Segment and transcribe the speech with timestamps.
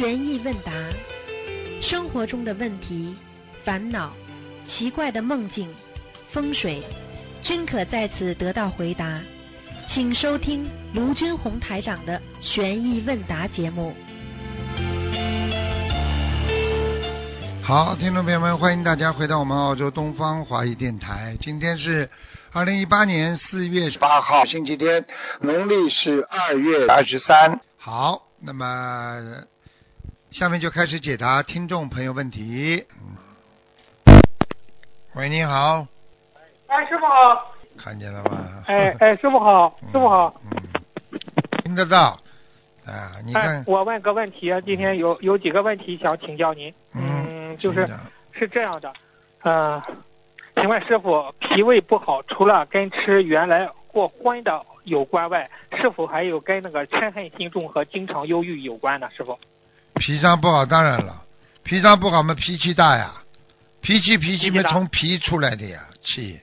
[0.00, 0.72] 悬疑问答，
[1.82, 3.14] 生活中的问题、
[3.64, 4.14] 烦恼、
[4.64, 5.74] 奇怪的梦境、
[6.30, 6.82] 风水，
[7.42, 9.20] 均可在此得到回答。
[9.86, 13.94] 请收听卢军红台长的悬疑问答节目。
[17.62, 21.36] 好，听众朋友们，欢迎大家回到我们澳洲东方华语电台。
[21.38, 22.08] 今天是
[22.52, 25.04] 二零一八年四月八号，星期天，
[25.42, 27.60] 农历是二月二十三。
[27.76, 29.44] 好，那么
[30.30, 32.86] 下面就开始解答听众朋友问题。
[33.00, 33.16] 嗯
[35.14, 35.84] 喂，你好，
[36.68, 37.52] 哎，师傅好。
[37.76, 38.62] 看见了吗？
[38.66, 40.32] 哎哎，师傅好，师傅好。
[40.52, 41.18] 嗯，
[41.64, 42.16] 听得到
[42.86, 43.10] 啊？
[43.24, 46.72] 你哎看，，我问个问题，今天有有几个问题想请教您。
[46.94, 47.88] 嗯，就是
[48.30, 48.92] 是这样的，
[49.42, 49.82] 呃，
[50.54, 59.08] 请问师傅，脾胃不好，除了跟吃原来过荤的有关外，是否还有跟那个嗔恨心重和经常忧郁有关呢？
[59.10, 59.36] 师傅？
[60.00, 61.24] 脾脏不好，当然了，
[61.62, 63.12] 脾脏不好嘛，脾气大呀，
[63.82, 66.40] 脾气脾气嘛从脾出来的呀，气，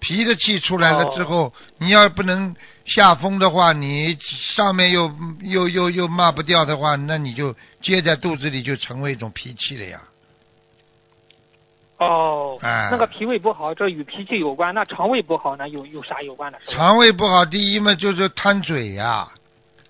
[0.00, 1.24] 脾的气出来了之哦。
[1.24, 2.54] 后，你要不能
[2.84, 5.10] 下风的话，你上面又
[5.40, 10.02] 又又又骂不掉的话，那你就接在肚子里就成为一种脾气了呀，
[11.96, 12.90] 哦，哎。
[12.90, 14.74] 那个脾胃不好，这与脾气有关。
[14.74, 16.58] 那肠胃不好呢，有有啥有关的？
[16.66, 19.32] 肠胃不好，第一嘛就是贪嘴呀，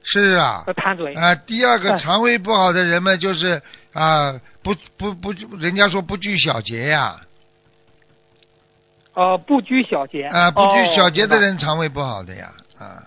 [0.05, 1.15] 是啊，呃贪嘴。
[1.15, 3.61] 啊，第二个哎肠胃不好的人们就是
[3.95, 7.17] 啊，不不不，人家说不拘小节呀。
[9.15, 10.25] 呃，不拘小节。
[10.25, 13.03] 啊，不拘小节的人肠胃不好的呀，啊，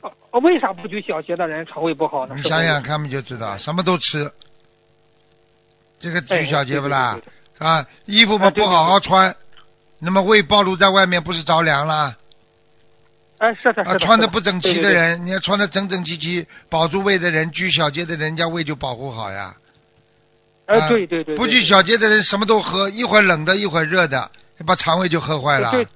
[0.00, 2.34] 白呃为啥不拘小节的人肠胃不好呢？
[2.36, 4.30] 你想想看嘛就知道，什么都吃，
[5.98, 7.18] 这个哎拘小节不啦
[7.58, 9.34] 啊，衣服嘛不好好穿，
[9.98, 12.16] 那么胃暴露在外面不是着凉啦？
[13.38, 19.56] 哎，是的，是啊，穿的不整齐的对对对人，你要穿的整整齐齐，保住胃的人，拘小节的人家胃就保护好呀。
[20.66, 21.36] 哎，啊对对对。
[21.36, 24.30] 不对拘小节的人什么都喝，一会儿冷的，一会儿热的，
[24.64, 25.86] 把肠胃就喝坏了，对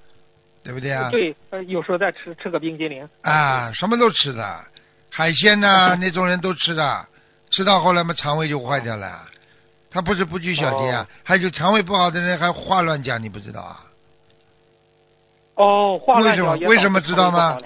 [0.65, 1.11] 对不对啊？
[1.11, 3.09] 对，呃，有时候再吃吃个冰激凌。
[3.23, 4.65] 啊，什么都吃的，
[5.09, 7.07] 海鲜呐、 那种人都吃的，
[7.51, 9.25] 吃到后来嘛肠胃就坏掉了。
[9.91, 13.85] 他不是不拘小节啊，还有肠胃不好的人还话乱讲，你不知道啊？
[15.59, 17.59] 哦，话为什么为什么知道吗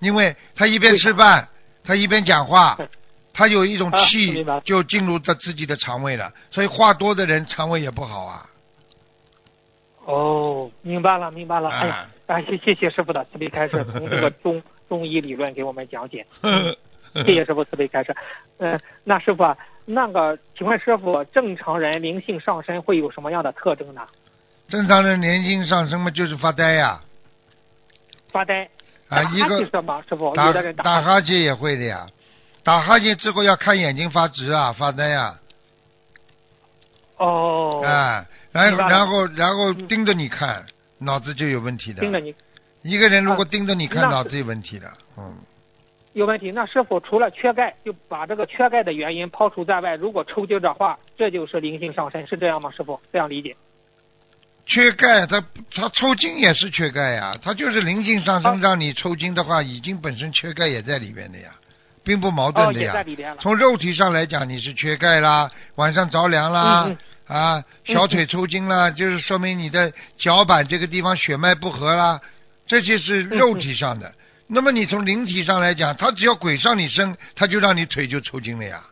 [0.00, 1.48] 因为他一边吃饭，
[1.84, 2.76] 他一边讲话，
[3.32, 8.44] 他有一种啊气就进入到自己的肠胃了，所以话多的人肠胃也不好啊。
[10.04, 11.68] 哦，明白了，明白了。
[11.68, 11.94] 哎呀，
[12.26, 16.26] 啊，哎，谢谢谢师傅的慈悲开示， 从这个中中医理论给我们讲解。
[16.42, 16.74] 嗯
[17.24, 18.14] 谢谢师傅慈悲开示。
[18.58, 24.02] 嗯、那师傅啊，那个，请问师傅，正常人灵性上升会有什么样的特征呢？
[24.66, 27.00] 正常人年轻上升嘛就是发呆呀、
[28.30, 28.68] 发呆。
[29.08, 32.06] 啊，打一个打有的人打哈欠也会的呀，
[32.62, 35.38] 打哈欠之后要看眼睛发直啊，发呆呀、
[37.16, 40.66] 哦，啊，然后然后然后嗯盯着你看，
[40.98, 42.00] 脑子就有问题的。
[42.02, 42.34] 盯着你
[42.82, 44.92] 一个人如果盯着你看，那脑子有问题的。
[45.16, 45.34] 嗯，
[46.12, 46.50] 有问题。
[46.50, 49.94] 那师傅除了缺钙，就把这个缺钙的原因抛除在外。
[49.94, 52.70] 如果抽筋的话，这就是灵性上升，是这样吗？
[52.76, 53.56] 师傅这样理解？
[54.68, 55.42] 缺钙，他
[55.74, 61.48] 他抽筋也是缺钙呀，他就是灵性上升啊让你抽筋的话，已经本身缺钙也在里面的呀，
[62.04, 63.04] 并不矛哦，盾的呀。
[63.40, 72.20] 从肉体上来讲，你是缺钙啦，晚上着凉啦，嗯啊，小腿抽筋啦，就是说明你的脚板这个地方血脉不和啦，
[72.66, 74.14] 这些是肉体上的。
[74.46, 78.82] 那么你从灵体上来讲，他只要鬼上你身，他就让你腿就抽筋了呀。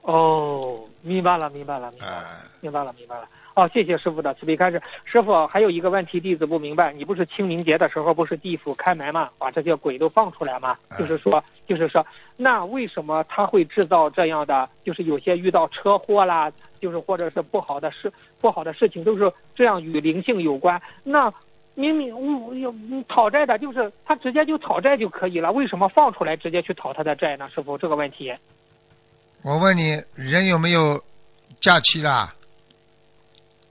[0.00, 2.24] 哦，明白了，明白了，明白了，啊，
[2.60, 3.28] 明白了，明白了。
[3.54, 4.80] 哦，谢谢师傅的慈悲开示。
[5.04, 9.28] 师傅还有一个问题，弟子不明白，你不是清明节的时候不是地府开门吗？
[9.38, 10.76] 把这些鬼都放出来吗？
[10.88, 14.68] 啊就是说，就是说，那为什么他会制造这样的？
[14.84, 18.10] 就是有些遇到车祸啦，就是或者是不好的事、
[18.40, 20.80] 不好的事情，都是这样与灵性有关。
[21.04, 21.32] 那
[21.74, 22.14] 明明
[22.46, 27.46] 我有嗯讨债的，就是他直接就讨债就可以了，为什么放出来直接去讨他的债呢？
[27.54, 28.32] 师傅，这个问题。
[29.42, 31.02] 我问你，人有没有
[31.60, 32.32] 假期啦？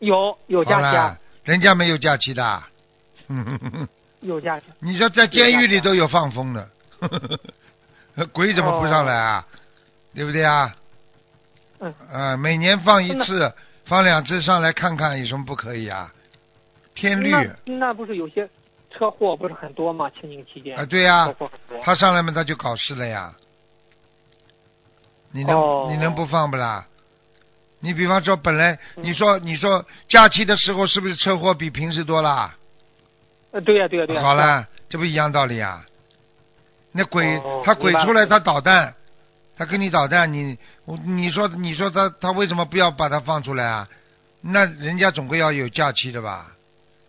[0.01, 2.63] 有有假期啊，，人家没有假期的。
[4.21, 4.65] 有假期。
[4.80, 6.68] 你说在监狱里都有放风的，
[8.33, 9.45] 鬼怎么不上来啊？
[10.13, 10.74] 对不对啊？
[11.80, 11.94] 嗯。
[12.12, 13.53] 啊，每年放一次，
[13.86, 16.12] 放两次上来看看有什么不可以啊？
[16.95, 18.50] 天律啊，那那不是有些
[18.92, 20.09] 车祸不是很多吗？
[20.19, 21.33] 清明期间啊对呀。
[21.81, 23.33] 他上来嘛他就搞事了呀。
[25.31, 26.86] 你能、哦你能不放不啦？
[27.81, 32.56] 你比方说，本来嗯你说你说假期的时候是不是车祸比平时多啦？
[33.51, 35.86] 呃，对呀、对呀、对呀、好了，这不一样道理啊？
[36.94, 38.95] 那鬼、哦他鬼出来他捣蛋，
[39.57, 43.89] 他跟你捣蛋，你我你说你说他他为什么不要把他放出来啊？
[44.42, 46.56] 那人家总归要有假期的吧？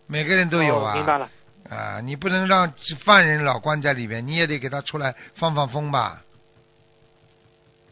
[0.07, 0.93] 每个人都有啊。
[0.93, 1.29] 哦明白了。
[1.71, 6.23] 啊，你不能让犯人老关在里面，你也得给他出来放放风吧。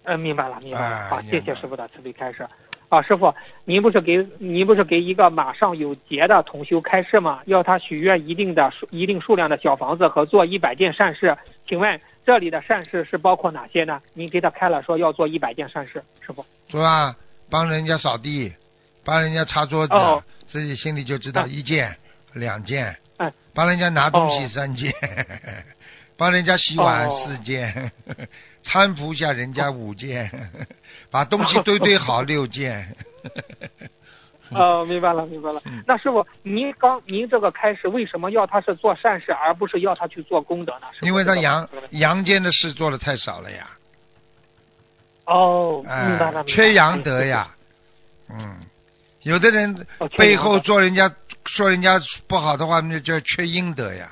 [0.05, 1.09] 嗯，明白了，明白了。
[1.09, 2.47] 好，谢谢师傅的慈悲开示。
[2.90, 3.34] 啊，师傅，
[3.64, 7.40] 您不是给您不是给一个马上有劫的同修开示吗？
[7.46, 11.38] 要他许愿一定的数一定数量的小房子和做一百件善事。
[11.69, 14.02] 请问这里的善事是包括哪些呢？
[14.12, 16.44] 您给他开了说要做一百件善事，师傅。
[16.66, 17.16] 做啊，
[17.48, 18.52] 帮人家扫地，
[19.04, 21.96] 帮人家擦桌子，哦自己心里就知道嗯一件、
[22.32, 24.93] 两件，嗯帮人家拿东西哦三件，
[26.19, 27.93] 帮人家洗碗哦四件，
[28.62, 30.30] 搀扶下人家五件，
[31.10, 32.96] 把东西堆堆好六件。
[34.50, 35.82] 哦，明白了，明白了嗯。
[35.86, 40.88] 那师傅，您刚您这个开始为什么要他是做善事，而不是要他去做功德呢？
[41.02, 43.70] 因为他阳阳间的事做的太少了呀，
[45.24, 47.24] 哦，哎、明白了，缺阳德。
[47.24, 47.54] 呀。
[48.28, 48.60] 嗯，
[49.22, 49.86] 有的人
[50.16, 51.12] 背后做人家
[51.44, 54.10] 说人家不好的话，那叫缺阴德呀。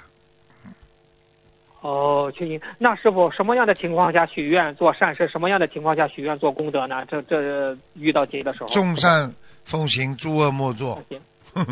[1.88, 2.60] 哦，确阴。
[2.76, 5.26] 那师傅，什么样的情况下许愿做善事？
[5.26, 7.06] 什么样的情况下许愿做功德呢？
[7.10, 8.68] 这这遇到劫的时候。
[8.68, 11.02] 众善奉行，诸恶莫作。
[11.08, 11.18] 行。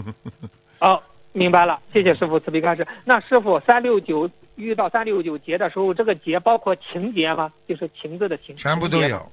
[0.81, 1.03] 哦，
[1.33, 2.87] 明白了，谢谢师傅慈悲开示。
[3.05, 7.53] 那师傅三六九遇到三六九劫的时候，这个劫包括情劫吗？
[7.69, 9.31] 就是情字的情，全部都，有，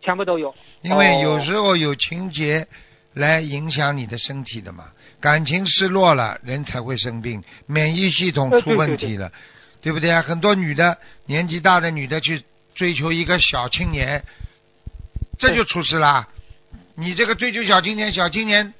[0.00, 0.54] 全部都有。
[0.82, 2.68] 因为哦有时候有情节
[3.14, 4.84] 来影响你的身体的嘛，
[5.20, 9.32] 感情失落了，人才会生病，免疫系统出问题了，
[9.86, 10.20] 对不对啊？
[10.20, 12.42] 很多女的年纪大的女的去
[12.74, 14.24] 追求一个小青年，
[15.38, 16.26] 这就出事啦。
[16.96, 18.74] 你这个追求小青年，小青年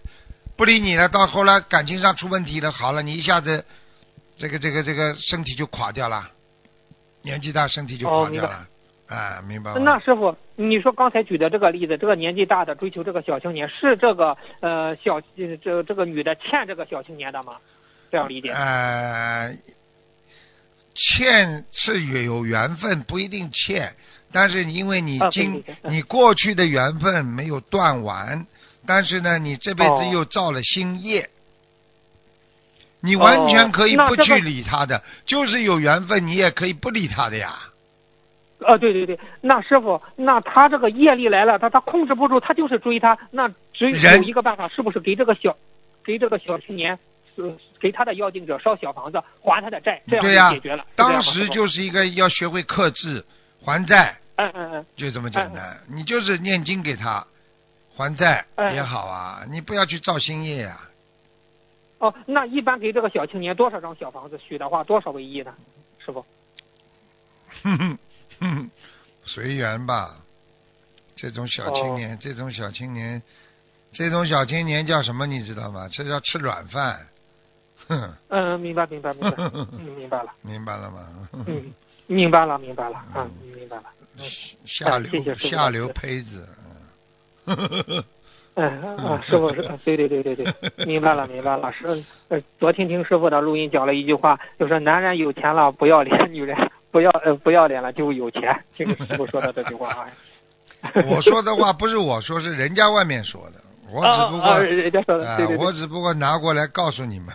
[0.57, 3.65] 不理你了，到后来感情上出问题了，好了，你一下子
[4.35, 6.29] 这个这个这个身体就垮掉了，
[7.23, 8.67] 年纪大身体就垮掉了，
[9.07, 9.75] 啊，明白？
[9.79, 17.59] 那师傅，你说刚才举的这个例子，这个年纪大的追求这个小青年，是这个呃小呃这这个女的欠这个小青年的吗？
[18.11, 18.51] 这样理解？
[18.51, 19.55] 呃，
[20.97, 23.95] 欠是有有缘分，不一定欠，
[24.33, 28.47] 但是因为你啊今、你过去的缘分没有断完，
[28.87, 30.11] 但是呢，你这辈子哦。
[30.13, 31.29] 又造了新业。
[33.01, 37.55] 你完全可以不去理他的，就是有缘分，你也可以不理他的呀。
[38.59, 45.57] 呃，对对对，那师傅，那他这个业力来了，他他控制不住，他就是追他，那只有一个办法，是不是给这个小，
[46.05, 46.99] 给这个小青年，
[47.37, 50.85] 呃，给他的要定者烧小房子，还他的债，这样就解决了。
[50.97, 53.25] 当时，就是一个要学会克制、
[53.63, 55.79] 还债，嗯嗯嗯，就这么简单。
[55.89, 57.27] 你就是念经给他
[57.95, 60.81] 还债哎也好啊，你不要去造新业呀、
[61.99, 65.55] 哦，那一般给这个小青年多少张小房子许的话，多少为宜呢？
[66.05, 66.25] 师傅？
[67.63, 67.99] 哼哼
[68.41, 68.71] 哼哼，
[69.25, 70.17] 随缘吧。
[71.15, 73.23] 这种小青年，哦这种小青年，
[73.91, 75.27] 这种小青年叫什么？
[75.27, 75.89] 你知道吗？
[75.91, 77.09] 这叫吃软饭。
[77.89, 81.07] 哼， 嗯，明白明白明白， 嗯，明白了，明白了吗？
[81.47, 81.73] 嗯，
[82.07, 83.85] 明白了明白了，啊，明白了。
[84.65, 86.49] 下流下流胚子。
[87.47, 91.71] 嗯啊，师傅是，对对对对对，明白了 明白了。
[91.73, 96.57] 师，呃，昨天听师傅的录音讲了一句话，就是男人有钱了不要脸，女人
[96.91, 98.65] 不要呃不要脸了就有钱。
[98.75, 100.09] 这个师傅说的这句话啊。
[101.07, 103.61] 我说的话不是我说，是人家外面说的。
[103.93, 107.29] 我只不过啊啊人家说的，啊对对对我只不过拿过来告诉你们。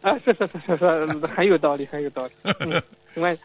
[0.00, 2.32] 啊，是是是是是，很有道理，很有道理。
[2.60, 2.82] 嗯，
[3.14, 3.38] 请问，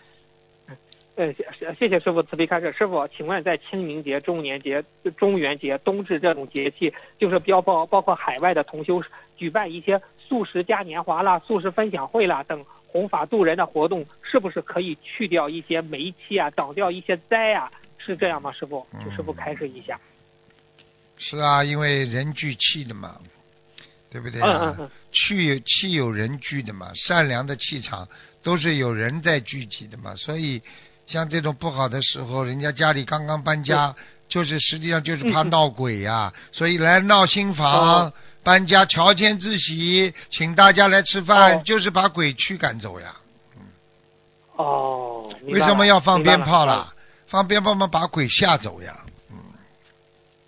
[1.16, 1.46] 呃，谢
[1.80, 2.74] 谢谢师傅慈悲开示。
[2.78, 4.84] 师傅，请问在清明节、中元节、
[5.18, 9.02] 中元节、冬至这种节气，就是标包包括海外的同修
[9.38, 17.72] 举办一些素食嘉年华啦、素食分享会啦等弘法度人的活动，是不是可以去掉一些霉气啊，挡掉一些灾啊？
[17.98, 18.86] 是这样吗，师傅？
[19.00, 20.00] 请师傅开示一下。
[21.20, 23.18] 是啊，因为人聚气的嘛，
[24.10, 24.42] 对不对
[25.12, 28.08] 气有气有人聚的嘛，善良的气场
[28.42, 30.64] 都是有人在聚集的嘛，所以
[31.06, 33.96] 像这种不好的时候，人家家里刚刚搬家，
[34.30, 43.18] 就是实际上就是怕闹鬼呀、 所以来闹新房、哦搬家、乔迁之喜，请大家来吃饭，哦就是把鬼驱赶走呀。
[44.56, 46.94] 哦，为什么要放鞭炮啦？
[47.28, 48.98] 放鞭炮嘛，把鬼吓走呀。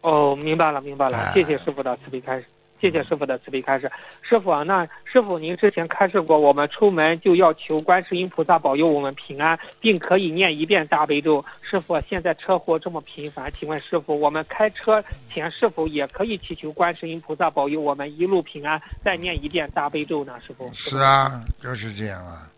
[0.01, 3.91] 哦，明白了，明白了哎，谢谢师傅的慈悲开示，谢谢师傅的慈悲开示。
[4.22, 11.46] 师傅啊，那师傅您之前开示过，我们出门就要求观世音菩萨保佑我们平安，并可以念一遍大悲咒。
[11.62, 20.39] 师傅，现在车祸这么频繁，请问师傅，我们开车前是否也可以祈求观世音菩萨保佑我们一路平安，再念一遍大悲咒呢？
[20.46, 20.67] 师傅？
[20.74, 22.50] 是啊，就是这样啊。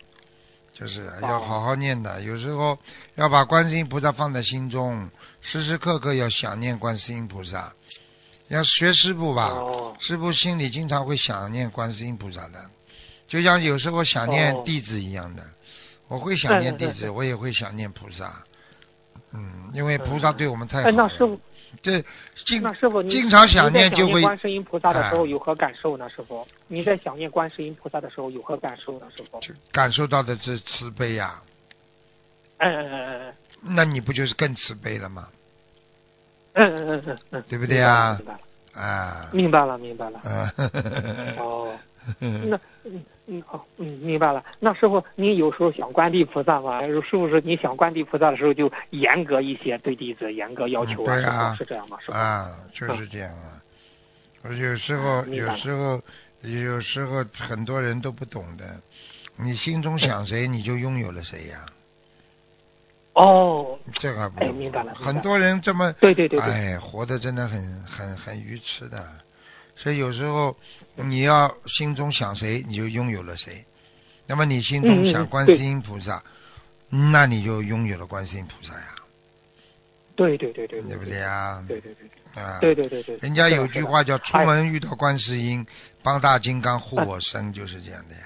[0.74, 2.22] 就是要好好念的。
[2.22, 2.78] 有时候
[3.16, 5.10] 要把观世音菩萨放在心中，
[5.42, 7.74] 时时刻刻要想念观世音菩萨。
[8.50, 12.70] 要学师傅吧，哦师傅心里经常会想念观世音菩萨的，
[13.28, 15.44] 就像有时候想念哦弟子一样的。
[16.08, 18.44] 我会想念弟子，我也会想念菩萨。
[19.32, 20.98] 嗯，因为菩萨对我们太好哎，了。
[20.98, 21.40] 那师傅，
[21.82, 22.04] 这
[22.46, 26.10] 经那师傅经常想念就会观世音菩萨的时候哎有何感受呢？
[26.10, 29.08] 师傅，你在想念观世音菩萨的时候有何感受呢？
[29.16, 29.40] 师傅？
[29.40, 31.42] 就感受到的是慈悲呀、
[32.58, 33.34] 嗯嗯嗯嗯
[33.76, 35.28] 那你不就是更慈悲了吗？
[36.54, 38.40] 嗯嗯嗯嗯嗯，对不对呀明白了，
[38.82, 40.22] 啊，明白了，明白了。
[40.24, 41.76] 嗯， 哦，
[42.20, 44.44] 那嗯嗯好嗯，明白了。
[44.60, 46.82] 那师傅，你有时候想观地菩萨吗？
[46.82, 51.98] 是不是你想观地菩萨的时候就严格一些，对弟子严格要求嗯对啊是这样吗？
[52.02, 52.14] 师傅？
[52.14, 53.62] 啊，就是这样啊。
[54.42, 56.02] 我有时候，有时候，
[56.42, 58.66] 有时候很多人都不懂的。
[59.36, 61.66] 你心中想谁，你就拥有了谁呀、
[63.14, 69.04] 哦，这个明白了很多人这么，对对对对，哎，活的真的很很很愚痴的。
[69.76, 70.56] 所以有时候
[70.96, 73.66] 你要心中想谁，你就拥有了谁。
[74.26, 76.24] 那么你心中想观世音菩萨，
[76.90, 78.96] 那你就拥有了观世音菩萨呀，
[80.16, 81.18] 对对对对对不对？
[81.18, 81.64] 呀？
[81.68, 83.18] 对对对对啊，对对对对。
[83.18, 85.68] 人家有句话叫“出哎门遇到观世音，
[86.02, 88.22] 帮大金刚护我身”，就是这样的呀。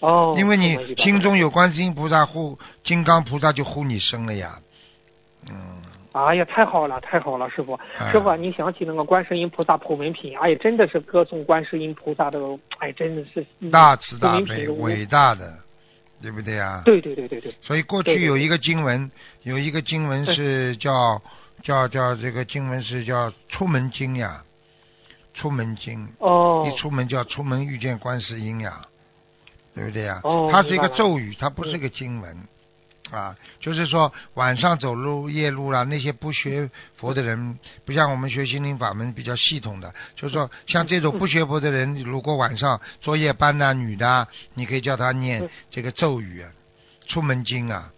[0.00, 4.60] 哦，因为你心中有观世音菩萨护，金刚菩萨就护你身了呀。
[5.48, 5.82] 嗯，
[6.24, 12.40] 哎呀，太好了，太好了，师傅，啊师傅啊，你想起那个观世音菩萨普门品，哎呀，真的是歌颂观世音菩萨的，
[12.78, 15.58] 哎，真的是嗯大慈大悲，伟大的，
[16.22, 16.82] 对不对呀？
[16.84, 19.10] 对对对对对，所以过去有一个经文，
[19.42, 21.20] 有一个经文是叫
[21.62, 24.44] 叫叫这个经文是叫出门经呀，
[25.34, 26.66] 出门经，哦。
[26.66, 28.86] 一，出门叫出门遇见观世音呀，
[29.74, 30.20] 对不对呀？
[30.24, 32.36] 哦它是一个咒语，它不是个经文。
[33.12, 46.50] 啊，就是说晚上走路夜路啦，那些不学佛的人，不像我们学心灵法门比较系统的，就是说像这种不学佛的人，如果晚上做夜班呐、女的啊，你可以叫她念嗯这个咒语啊，
[47.06, 47.92] 出门经啊，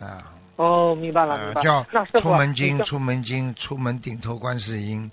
[0.00, 1.86] 啊，哦，明白了，明白了。
[1.92, 5.12] 呃叫出门经，出门经，出门顶头观世音，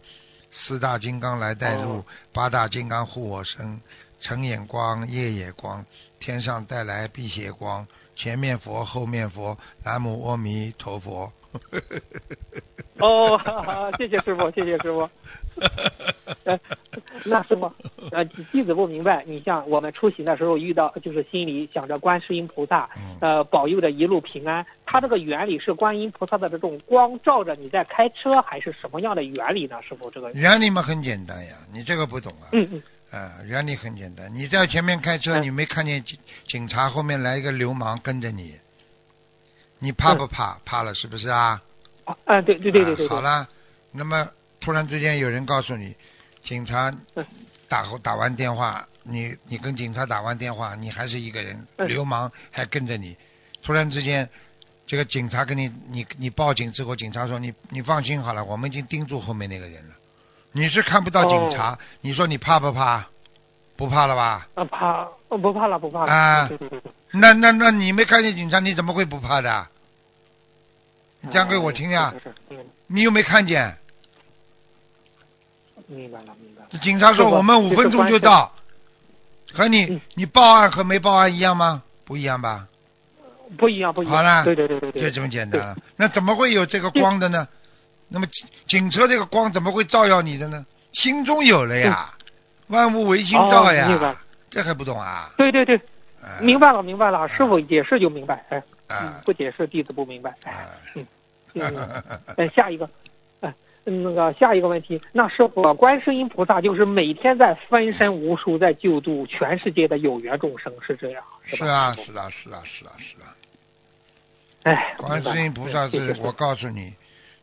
[0.49, 3.79] 四大金刚来带路，哦八大金刚护我身，
[4.19, 5.85] 晨眼光，夜眼光，
[6.19, 7.87] 天上带来辟邪光，
[8.19, 11.31] 前面佛，后面佛，南无阿弥陀佛。
[12.99, 15.09] 哦，哈哈谢谢师傅，谢谢师傅。
[16.43, 16.59] 呃，
[17.23, 17.71] 那师傅，
[18.11, 24.65] 呃，弟子不明白，你像我们出行的时候遇到，就是心里想着观世音菩萨，嗯呃，保佑着一路平安。
[24.85, 29.77] 它这个原理是观音菩萨的这种光照着你在开车，还是什么样的原理呢？
[29.87, 32.49] 师傅，这个，原理嘛很简单呀，你这个不懂啊。
[32.51, 38.55] 嗯嗯，啊，原理很简单，你在前面开车，嗯你没看见警警察后面来一个流氓跟着你，
[39.79, 40.59] 你怕不怕？
[40.63, 41.61] 怕了是不是啊？
[42.05, 43.47] 啊，啊对对对对对好了，
[43.91, 44.27] 那么
[44.59, 45.95] 突然之间有人告诉你，
[46.43, 47.25] 警察嗯
[47.67, 53.17] 打后打完电话，你你跟警察打完电话，你还是一个人，嗯流氓还跟着你，
[53.63, 54.29] 突然之间。
[54.89, 59.93] 这个警察跟你，你你报警之后，警察说你你放心好了，我们已经盯住后面那个人了。
[60.51, 63.05] 你是看不到警察，你说你怕不怕？
[63.75, 64.47] 不怕了吧？
[64.55, 69.67] 啊怕，呃不怕了不怕了，啊对对对对，那那那你没看见警察，你怎么会不怕的？
[71.21, 72.13] 你讲给我听呀！
[72.87, 73.77] 你又没看见？
[75.87, 76.79] 明白了明白了。
[76.79, 78.53] 警察说我们五分钟就到，
[79.51, 81.83] 和你嗯你报案和没报案一样吗？
[82.05, 82.67] 不一样吧？
[83.57, 84.15] 不一样，不一样。
[84.15, 85.75] 好了对对对对对，就这么简单。
[85.95, 87.47] 那怎么会有这个光的呢？
[88.07, 90.65] 那么警警车这个光怎么会照耀你的呢？
[90.93, 92.13] 心中有了呀，
[92.67, 94.17] 万物唯心造哦明白呀，
[94.49, 95.31] 这还不懂啊？
[95.37, 95.81] 对对对，啊
[96.41, 100.69] 明白了明白了，师傅解释就明白，哎，嗯啊不解释弟子不明白，哎，啊！
[100.95, 101.05] 嗯，
[102.37, 102.89] 哎，下一个，
[103.41, 111.37] 哎，那个下一个问题，那师傅，观世音菩萨就是每天在分身无数，在救度全世界的有缘众生，是这样，吧？
[111.45, 113.35] 是啊，是啊，是啊，是啊，是啊。
[114.63, 116.93] 哎，观世音菩萨是我告诉你，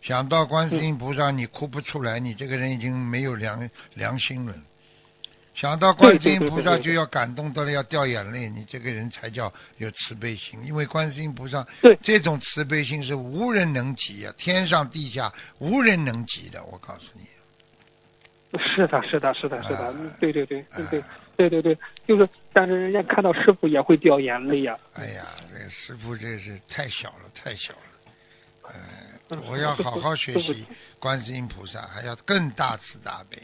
[0.03, 4.55] 想到观世音菩萨，你哭不出来，你这个人已经没有良良心了。
[5.57, 10.63] 想到观世音菩萨就要感动到了要掉眼泪，你这个人才叫有慈悲心。
[10.63, 16.63] 因为观世音菩萨对这种慈悲心是无人能及啊，天上地下无人能及的。
[16.65, 21.07] 我告诉你，是的，是的，是的，是的啊，对对对对对啊
[21.39, 24.79] 对对对，就是，但是人家看到师傅也会掉眼泪呀。
[24.93, 27.79] 哎呀，这个师傅这是太小了，太小了。
[28.65, 28.73] 呃，
[29.31, 30.67] 嗯我要好好学习
[30.99, 33.39] 观世音菩萨，还要更大慈大悲，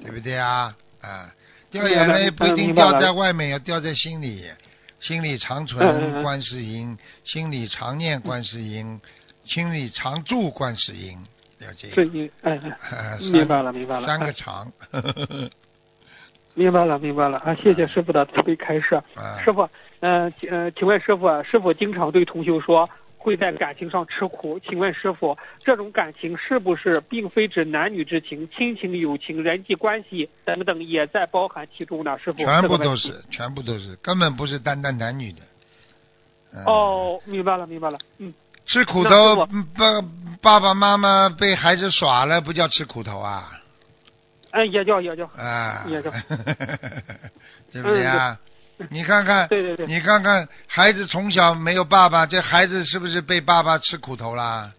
[0.00, 0.76] 对不对啊？
[1.00, 1.32] 啊，
[1.70, 4.44] 掉眼泪不一定掉在外面，要掉在心里。
[5.00, 9.00] 心里常存嗯观世音，心里常念观世音，
[9.44, 11.16] 心里常住观世音，
[11.58, 11.88] 了解？
[11.90, 14.72] 是一哎哎，呃，明白了明白了，三个哎常。
[16.54, 17.54] 明白了明白了啊！
[17.54, 18.96] 谢谢师傅的慈悲开示。
[19.14, 19.60] 啊师傅，
[20.00, 22.88] 呃呃，请问师傅啊，师傅经常对同修说
[23.28, 32.18] 会在感情上吃苦，请问师傅，这种感情是不是并非指男女之情、亲情、友情、人际关系等等也在包含其中呢？
[32.18, 35.42] 师傅，全部都是，全部都是，根本不是单单男女的。
[36.54, 38.32] 嗯、，哦，明白了明白了，嗯，
[38.64, 40.00] 吃苦头傅，爸
[40.40, 43.60] 爸爸妈妈被孩子耍了，不叫吃苦头啊？
[44.52, 46.10] 哎，也叫也叫，啊，也叫
[47.70, 48.40] 对不对啊？
[48.90, 54.72] 你看看，对对对，你看看，孩子从小没有爸爸，这孩子是不是被爸爸吃苦头啦？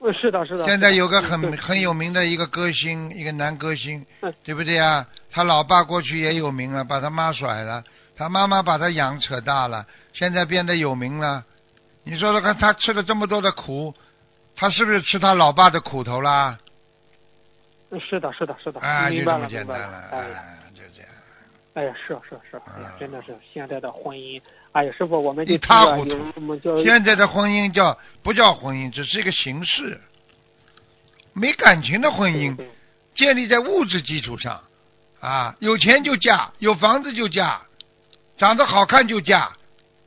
[0.00, 0.64] 呃是的是的。
[0.64, 5.06] 现在有个很很有名的一个歌星，一个男歌星嗯，对不对啊？
[5.30, 7.84] 他老爸过去也有名了，把他妈甩了，
[8.16, 11.44] 他妈妈把他养扯大了，现在变得有名了。
[12.02, 13.94] 你说说看，他吃了这么多的苦，
[14.56, 16.58] 他是不是吃他老爸的苦头啦？
[18.10, 20.57] 是的是的是的，啊，就这么简单了，哎。
[21.78, 24.42] 哎呀，是是是，哎呀啊，真的是现在的婚姻，
[24.72, 30.00] 哎呀，师傅，我们一塌糊涂现在的婚姻叫不叫婚姻，只是一个形式，
[31.32, 32.58] 没感情的婚姻，
[33.14, 34.64] 建立在物质基础上，
[35.20, 37.60] 啊，有钱就嫁，有房子就嫁，
[38.36, 39.52] 长得好看就嫁，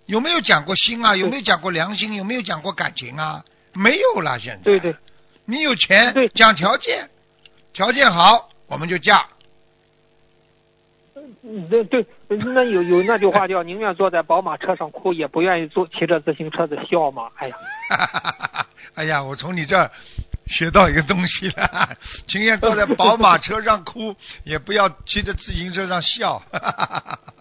[0.08, 1.16] 有没有讲过心啊？
[1.16, 2.14] 有没有讲过良心？
[2.16, 3.46] 有没有讲过感情啊？
[3.72, 4.64] 没有了，现在。
[4.64, 4.94] 对对，
[5.46, 7.10] 你有钱对讲条件，
[7.72, 9.26] 条件好我们就嫁。
[11.44, 17.30] 嗯对对，那有有那句话叫宁愿坐在宝马车上哭，也不愿意坐骑着自行车子笑嘛。
[17.36, 17.56] 哎呀，
[18.96, 19.90] 哎呀，我从你这儿
[20.48, 21.98] 学到一个东西了，
[22.28, 26.42] 情愿坐在宝马车上哭，也不要骑着自行车上笑。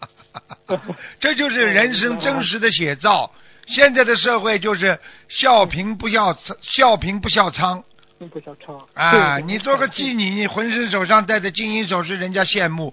[1.19, 3.33] 这就是人生真实的写照。
[3.67, 7.83] 现在的社会就是笑贫不笑笑贫不笑娼
[8.19, 9.39] 真不笑娼啊！
[9.39, 12.93] 对你做个妓女，你浑身手上戴着金银首饰，人家羡慕；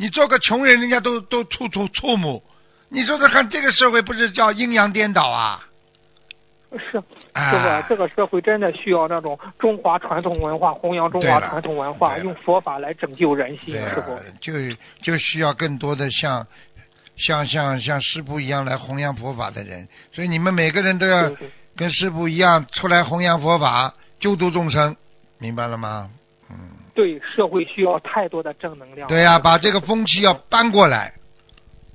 [0.00, 2.42] 你做个穷人，人家都都吐吐触目。
[2.88, 5.62] 你说说看，这个社会不是叫阴阳颠倒啊？
[6.72, 6.98] 是，是
[7.34, 7.86] 啊吧？
[7.86, 14.54] 这个社会真的需要那种中华传统文化，弘扬中华传统文化，用佛法来拯救人心，是不？，就
[15.02, 16.46] 就需要更多的像
[17.18, 21.30] 像像像师傅一样来弘扬佛法的人，所以你们每个人都要
[21.76, 24.96] 跟师傅一样出来弘扬佛法，救度众生，
[25.36, 26.10] 明白了吗？
[26.50, 29.08] 嗯，对，社会需要太多的正能量。
[29.08, 31.14] 对呀、把这个风气要搬过来，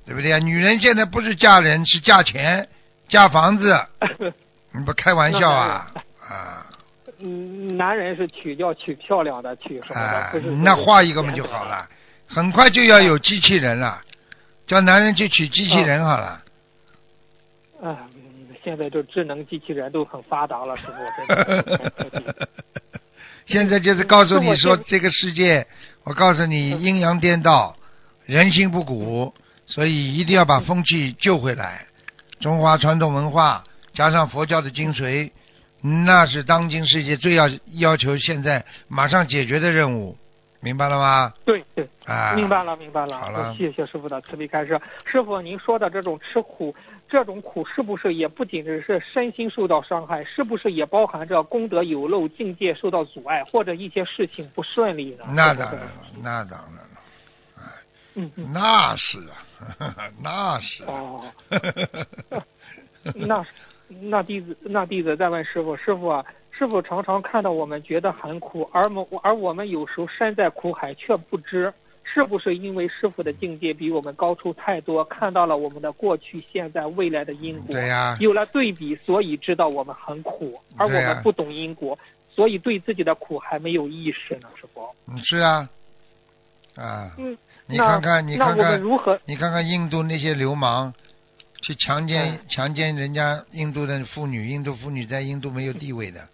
[0.04, 0.38] 对不对呀？
[0.38, 2.68] 女人现在不是嫁人，是嫁钱、
[3.08, 3.78] 嫁房子，
[4.72, 5.86] 你不开玩笑啊？
[6.28, 6.66] 啊
[7.18, 10.50] 嗯，男人是娶要娶漂亮的，娶什么的，啊不是？
[10.50, 11.64] 那画一个嘛就好。
[11.64, 11.88] 了，
[12.28, 14.02] 很快就要有机器人了，
[14.66, 16.42] 叫男人去娶机器人好了。
[17.82, 21.44] 啊，嗯现在这智能机器人都很发达了，师傅，真的
[21.78, 22.24] 很可惜。
[23.46, 25.66] 现在就是告诉你说，这个世界，
[26.02, 27.76] 我告诉你阴阳颠倒，
[28.24, 29.32] 人心不古，
[29.66, 31.86] 所以一定要把风气救回来。
[32.40, 35.30] 中华传统文化加上佛教的精髓，
[35.80, 40.18] 那是当今世界最要要求现在马上解决的任务，
[40.60, 41.32] 明白了吗？
[41.44, 43.16] 对对，啊，明白了明白了。
[43.18, 44.78] 好了谢谢师傅的慈悲开示。
[45.04, 46.74] 师傅，您说的这种吃苦，
[47.08, 55.24] 这种苦是不是也不仅只是身心受到伤害，是不是也包含着功德有漏、境界受到阻碍，或者一些事情不顺利呢？
[55.34, 55.90] 那当然了，
[56.22, 58.30] 那当然了。
[58.52, 59.36] 那是啊，
[60.22, 60.90] 那是啊。
[60.90, 62.42] 哦，
[63.14, 63.46] 那
[63.88, 71.72] 那弟子那弟子在问师傅，师傅啊，师傅常常看到我们觉得很苦，而我而我们有时候身在苦海却不知，
[72.14, 81.98] 是不是因为师傅的境界比我们高出太多，看到了我们的过去、现在、未来的因果，对呀、有了对比，所以知道我们很苦，而我们不懂因果，
[82.34, 84.88] 所以对自己的苦还没有意识呢，师傅。
[85.08, 85.68] 嗯，是啊，
[86.76, 89.20] 啊，嗯，你看看，你看看，如何？
[89.26, 90.94] 你看看印度那些流氓，
[91.60, 96.28] 去强奸、嗯强奸人家印度的妇女，印度妇女在印度没有地位的，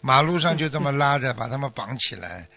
[0.00, 2.48] 马路上就这么拉着，把他们绑起来，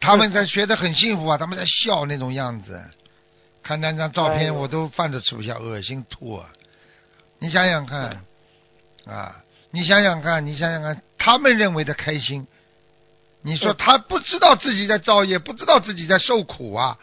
[0.00, 2.82] 他们在学得很幸福啊，他们在笑那种样子，
[3.62, 6.50] 看那张照片我都饭都吃不下，恶心吐啊！
[7.38, 8.24] 你想想看，
[9.04, 9.36] 啊，
[9.70, 12.46] 你想想看，你想想看，他们认为的开心，
[13.42, 13.76] 你说嗯。
[13.78, 16.98] 他不知道自己在造业，不知道自己在受苦啊，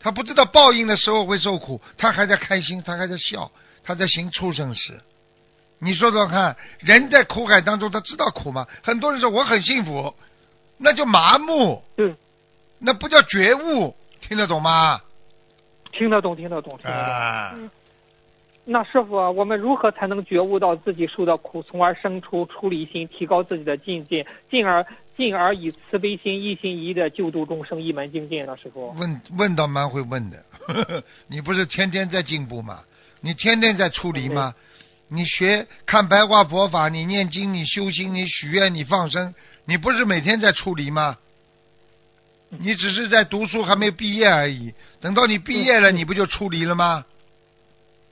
[0.00, 5.00] 他不知道报应的时候会受苦，他还在开心，他还在笑，他在行畜生事。
[5.78, 8.66] 你说说看，人在苦海当中，他知道苦吗？
[8.82, 10.14] 很多人说我很幸福，
[10.78, 12.16] 那就麻木，对，
[12.78, 15.00] 那不叫觉悟，听得懂吗？
[15.92, 16.92] 听得懂，听得懂，听得懂。
[16.92, 17.54] 啊，
[18.64, 24.84] 那师傅，我们如何才能觉悟到自己受的苦，从而生出出离心，提高自己的境界，进而
[25.16, 28.56] 进而以慈悲心一心一意的救度众生，一门精进呢？
[28.56, 30.44] 师傅，问问倒蛮会问的，
[31.28, 32.80] 你不是天天在进步吗？
[33.20, 34.54] 你天天在出离吗？
[35.08, 39.34] 你学看白话佛法，你念经，你修心，你许愿，你放生，
[39.64, 41.18] 你不是每天在处理吗？
[42.58, 47.04] 你只是在读书还没毕业而已，等到你毕业了，嗯你不就出离了吗？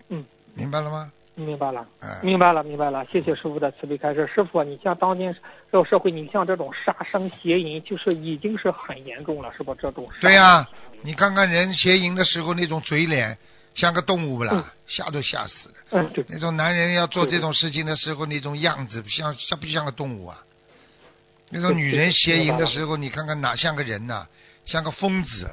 [0.09, 0.25] 嗯，
[0.55, 1.13] 明白了吗？
[1.35, 1.87] 明白了。
[2.01, 4.31] 哎，明白了，明白了，谢谢师傅的慈悲开示。
[4.35, 5.35] 师傅，你像当今
[5.71, 9.75] 这个社会，你像这种杀生邪淫，就是已经是很严重了，是吧？
[9.81, 10.69] 这种杀对呀、
[11.01, 13.39] 你看看人邪淫的时候那种嘴脸，
[13.75, 14.53] 像个动物不啦？
[14.55, 15.75] 嗯吓都吓死了。
[15.93, 20.37] 嗯，对，那种男人要做这种事情的时候，那种样子像像不像个动物啊？
[21.53, 24.27] 那种 女人邪淫的时候，你看看哪像个人呐、
[24.67, 25.51] 像个疯子。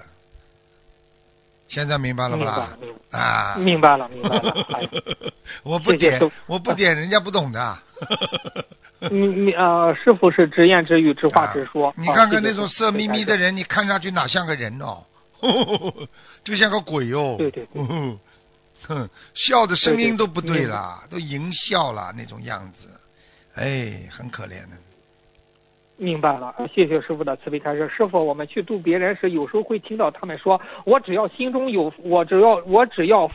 [1.67, 2.75] 现在明白了不啦
[3.11, 4.67] 啊，明白了，明白了。
[4.73, 4.89] 哎，
[5.61, 7.77] 我不点我不点，人家不懂的。
[9.11, 11.89] 你，你呃，师傅是直言直语、直话直说。
[11.89, 15.05] 啊你看看那种色眯眯的人，你看上去哪像个人哦？
[16.43, 17.35] 就像个鬼哦。
[17.37, 17.83] 对对对
[18.87, 22.87] 哼，笑的声音都不对对对啦，都淫笑了那种样子，
[23.53, 24.69] 哎，很可怜的。
[25.99, 27.91] 明白了，谢谢师傅的慈悲开示。
[27.95, 33.29] 师傅，我们去度别人时，有时候会听到他们说：“我只要心中有，我只要我只要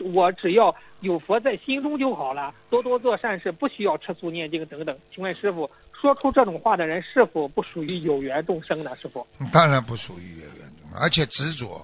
[0.00, 8.94] 我只要有佛在心中就好了，多多做善事，不需要吃素念经等等。”请问师傅，说出这种话的人是否不属于有缘众生呢？
[9.00, 11.82] 师傅当然不属于有缘众生，而且执着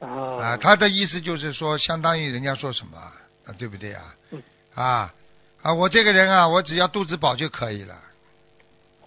[0.00, 0.08] 啊。
[0.08, 4.42] 啊他的意思就是说，相当于人家说什么啊，对不对啊嗯？
[4.74, 5.14] 啊
[5.62, 7.94] 啊，我这个人啊，我只要肚子饱就可以了，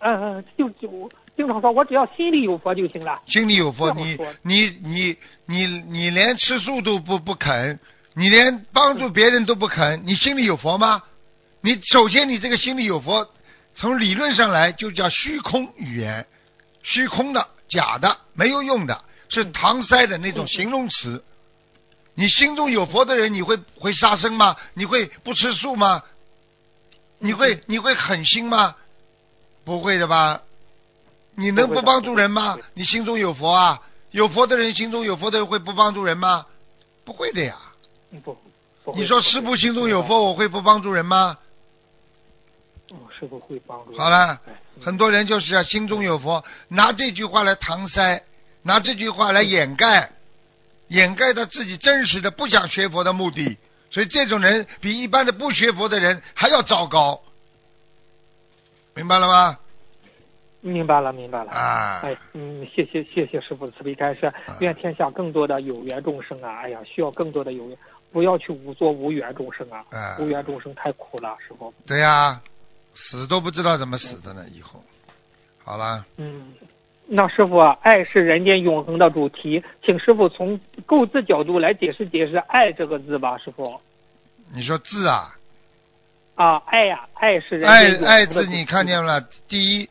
[0.04, 3.22] 嗯嗯，就就经常说我只要心里有佛就行了。
[3.26, 7.80] 心里有佛，你你你你你连吃素都不不肯，
[8.14, 11.04] 你连帮助别人都不肯，你心里有佛吗？
[11.62, 13.30] 你首先你这个心里有佛，
[13.72, 16.28] 从理论上来就叫虚空语言，
[16.82, 21.24] 虚空的、假的、没有用的，是搪塞的那种形容词。
[22.14, 24.56] 你心中有佛的人，你会会杀生吗？
[24.74, 26.04] 你会不吃素吗？
[27.18, 28.76] 你会你会狠心吗？
[29.64, 30.42] 不会的吧？
[31.36, 32.58] 你能不帮助人吗？
[32.74, 33.82] 你心中有佛啊？
[34.12, 36.46] 有佛的人心中有佛的人会不帮助人吗？
[37.04, 37.58] 不会的呀。
[38.12, 38.38] 嗯不，
[38.84, 41.40] 不你说师傅心中有佛，我会不帮助人吗？
[42.92, 43.98] 嗯，师傅会帮助。
[43.98, 44.40] 好了，
[44.82, 48.24] 很多人就是啊，心中有佛，拿这句话来搪塞，
[48.62, 50.12] 拿这句话来掩盖，
[50.90, 53.58] 掩盖他自己真实的不想学佛的目的。
[53.90, 57.24] 所以这种人比一般的不学佛的人还要糟糕，
[58.96, 59.58] 明白了吗？
[60.62, 61.52] 明白了，明白了。
[61.52, 66.60] 啊，哎，嗯，谢谢谢谢师傅慈悲开示，愿天下更多的有缘众生啊！
[66.62, 67.78] 哎呀，需要更多的有缘，
[68.14, 69.84] 不要去无做无缘众生啊！
[69.92, 71.74] 啊无缘众生太苦了，师傅。
[71.86, 72.42] 对呀、
[72.94, 74.82] 死都不知道怎么死的呢，以后。
[75.66, 76.54] 好了，嗯，
[77.08, 83.82] 那师傅啊，爱是人间永恒的主题，请师傅从构字角度来解释解释“爱”这个字吧，师傅。
[84.54, 85.36] 你说字啊，
[86.36, 89.22] 啊，爱呀、爱是人爱爱字你看见了？
[89.48, 89.90] 第一，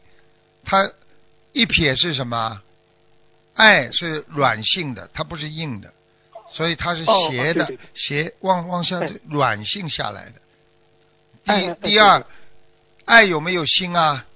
[0.65, 0.91] 它
[1.53, 2.61] 一撇是什么？
[3.55, 5.93] 爱是软性的，它不是硬的，
[6.51, 11.75] 所以它是哦斜的，对对对斜往往下哎软性下来的。
[11.81, 12.25] 第第二，
[13.05, 14.27] 爱有没有心啊？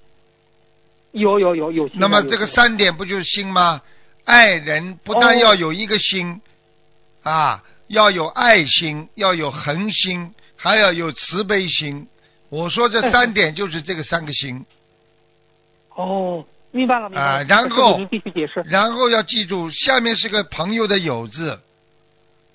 [1.11, 1.97] 有有有有心。
[1.99, 3.81] 那么这个三点不就是心吗？
[4.23, 6.41] 爱人不但哦要有一个心、
[7.23, 12.07] 啊，要有爱心，要有恒心，还要有慈悲心。
[12.49, 14.65] 我说这三点就是这个三个心，
[15.95, 17.27] 哦，明白了，明白了。
[17.27, 17.99] 啊然后。
[18.65, 21.59] 然后要记住，下面是个朋友的友字。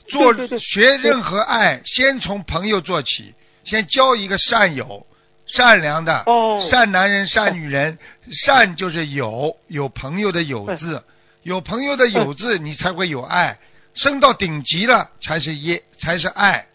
[0.09, 3.35] 做学任何爱，先从朋友做起，
[3.65, 5.07] 先交一个善友，
[5.47, 7.99] 善良的，哦善男人、善女人，
[8.31, 11.05] 善就是友有朋友的友字，
[11.43, 13.59] 有朋友的友字，你才会有爱，
[13.95, 16.67] 升到顶级了才是业，才是爱。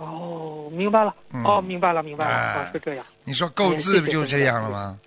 [0.00, 1.14] 哦，明白了。
[1.32, 2.70] 嗯哦，明白了，明白了。
[2.72, 3.04] 是这样。
[3.24, 4.98] 你说够字不就这样了吗？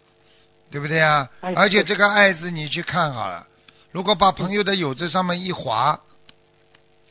[0.70, 1.30] 对不对啊？
[1.42, 3.48] 哎而且这个爱字你去看好了，
[3.92, 6.00] 如果把朋友的友字上面一划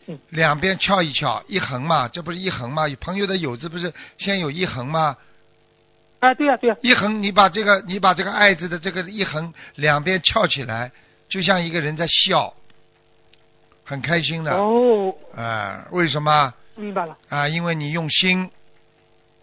[0.06, 2.84] 嗯，两边翘一翘，一横嘛，这不是一横嘛？
[3.00, 5.16] 朋友的友字不是先有一横吗？
[6.20, 10.92] 啊，对呀、对呀、一横，你把这个你把这个爱字的这个一横两边翘起来，
[11.28, 12.54] 就像一个人在笑，
[13.84, 14.56] 很开心的。
[14.56, 16.54] 哦，啊、为什么？
[16.74, 17.16] 明白了。
[17.28, 18.50] 啊，因为你用心，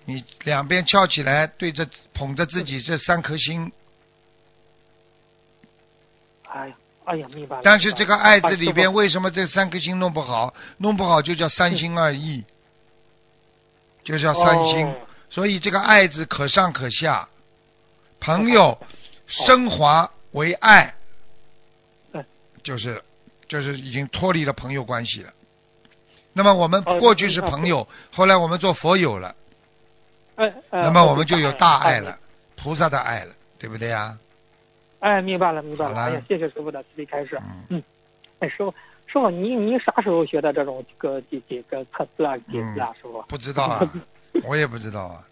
[0.05, 3.71] 你两边翘起来，对着捧着自己这三颗心，
[6.47, 7.61] 哎呀，哎呀，明白了。
[7.63, 10.53] 但是这个爱字里边，为什么这三颗心弄不好？
[10.77, 12.43] 弄不好就叫三心二意，
[14.03, 14.87] 就叫三心。
[14.87, 14.95] 哦
[15.31, 17.29] 所以这个爱字可上可下，
[18.19, 18.79] 朋友
[19.27, 20.95] 升华为爱
[22.13, 22.25] 嗯，
[22.63, 23.03] 就是
[23.47, 25.31] 就是已经脱离了朋友关系了。
[26.39, 29.35] 那么我们哦过去是朋友，后来我们做佛友了，
[30.71, 31.95] 那么我们就有大爱。
[31.95, 32.17] 哎了，
[32.55, 34.17] 菩萨的爱了，对不对呀？
[34.99, 35.99] 哎，明白了，明白了。
[35.99, 37.37] 哎呀，谢谢师傅的慈悲开示。
[37.67, 37.83] 嗯，
[38.39, 38.73] 哎，师傅，
[39.05, 43.21] 师傅，你你啥时候学的这种个几几个测字啊、解字啊，师傅？
[43.27, 43.91] 不知道啊，
[44.47, 45.27] 我也不知道啊。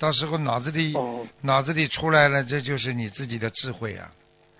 [0.00, 4.10] 到时候脑子里哦，脑子里出来了，这就是你自己的智慧啊。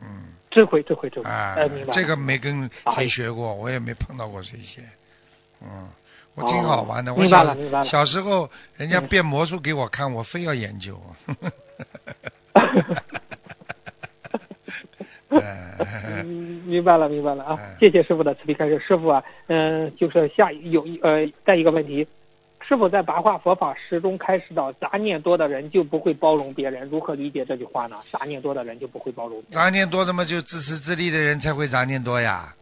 [0.01, 1.29] 嗯，智慧，智慧，智慧。
[1.29, 1.93] 啊哎，明白。
[1.93, 4.81] 这个没跟哎谁学过，我也没碰到过这些。
[5.61, 5.89] 嗯，
[6.35, 7.13] 我挺好玩的。
[7.15, 11.01] 我哦明白小了明白了小时候，人家嗯变魔术给我看，我非要研究。
[12.53, 12.65] 哎
[16.25, 16.27] 嗯，
[16.65, 17.77] 明白了，明白了啊哎！
[17.79, 18.79] 谢谢师傅的慈悲开示。
[18.79, 22.07] 师傅啊，嗯、就是下有一呃再一个问题，
[22.67, 27.99] 师傅在白话佛法时中开示到，杂念多的人就不会包容别人，如何理解这句话呢？
[28.11, 29.53] 杂念多的人就不会包容别人。
[29.53, 32.55] 杂念多的嘛，就自私自利的人才会杂念多呀。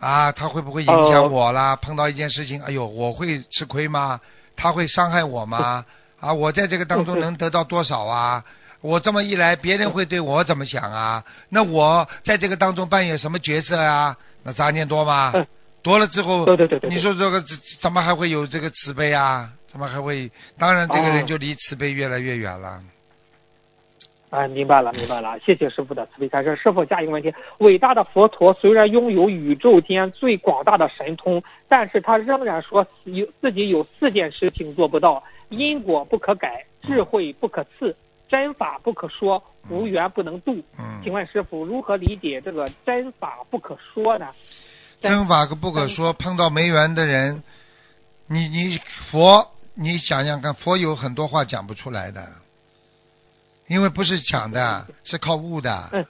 [0.00, 1.76] 啊，他会不会影响我啦？
[1.76, 4.20] 碰到一件事情，哎呦，我会吃亏吗？
[4.56, 5.84] 他会伤害我吗？
[6.18, 8.44] 啊，我在这个当中能得到多少啊？
[8.80, 11.24] 我这么一来，别人会对我怎么想啊？
[11.50, 14.16] 那我在这个当中扮演什么角色啊？
[14.42, 15.46] 那杂念多吗嗯？
[15.82, 19.50] 多了之后，对对对对，你说这个怎怎么还会有这个慈悲啊？
[19.66, 20.30] 怎么还会？
[20.58, 22.82] 当然，这个人哦就离慈悲越来越远了。
[24.30, 26.54] 哎，明白了，明白了，谢谢师傅的慈悲开示。
[26.54, 37.96] 师傅，下一个问题：伟大的佛陀虽然拥有宇宙间最广大的神通，但是他仍然说有自己有四件事情做不到：因果不可改，智慧不可赐，
[38.28, 40.62] 真法不可说，无缘不能度。
[40.78, 44.28] 嗯，请问师傅如何理解这个真法不可说呢？
[45.02, 47.42] 真法可不可说，碰到没缘的人，
[48.28, 52.28] 你你佛，你想想看，佛有很多话讲不出来的，
[53.70, 55.88] 因为不是讲的，是靠悟的。
[55.92, 56.06] 嗯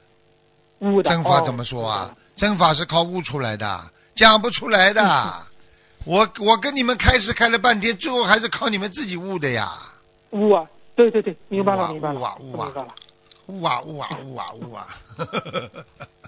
[0.78, 2.16] 悟的真法怎么说啊？
[2.34, 5.02] 真法是靠悟出来的，讲不出来的。
[6.04, 9.70] 我我跟你们开始开了半天，最后还是靠你们自己悟的呀。
[10.30, 12.86] 悟啊，对对对，明白悟啊了，明白了，悟啊悟啊。
[13.48, 14.86] 悟啊悟啊悟啊悟啊！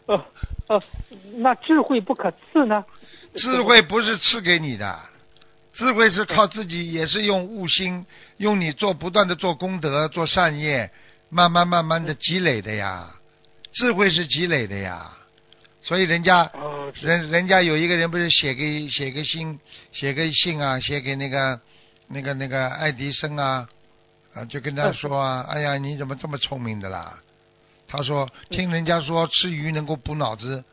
[0.07, 0.25] 呃
[0.67, 0.83] 呃，
[1.39, 2.85] 那智慧不可赐呢？
[3.35, 4.99] 智慧不是赐给你的，
[5.73, 8.05] 智慧是靠自己，也是用悟心，
[8.37, 10.93] 用你做不断的做功德、做善业，
[11.35, 13.11] 慢慢慢慢的积累的呀。
[13.73, 15.11] 智慧是积累的呀，
[15.81, 19.59] 所以人家哦，人人家有一个人不是写给写个信，
[19.93, 21.59] 写个信啊，写给那个
[22.07, 23.67] 那个那个爱迪生啊，
[24.35, 27.19] 啊，就跟他说啊，哎呀，你怎么这么聪明的啦？
[27.89, 30.65] 他说听人家说吃鱼能够补脑子，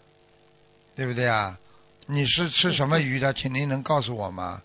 [0.94, 1.58] 对不对啊？
[2.06, 3.34] 你是吃什么鱼的？
[3.34, 4.62] 请您能告诉我吗？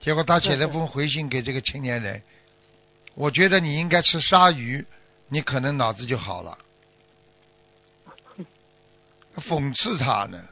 [0.00, 2.22] 结果他写了封回信给这个青年人，
[3.14, 4.84] 我觉得你应该吃鲨鱼，
[5.28, 6.58] 你可能脑子就好了。
[9.36, 10.42] 讽刺他呢，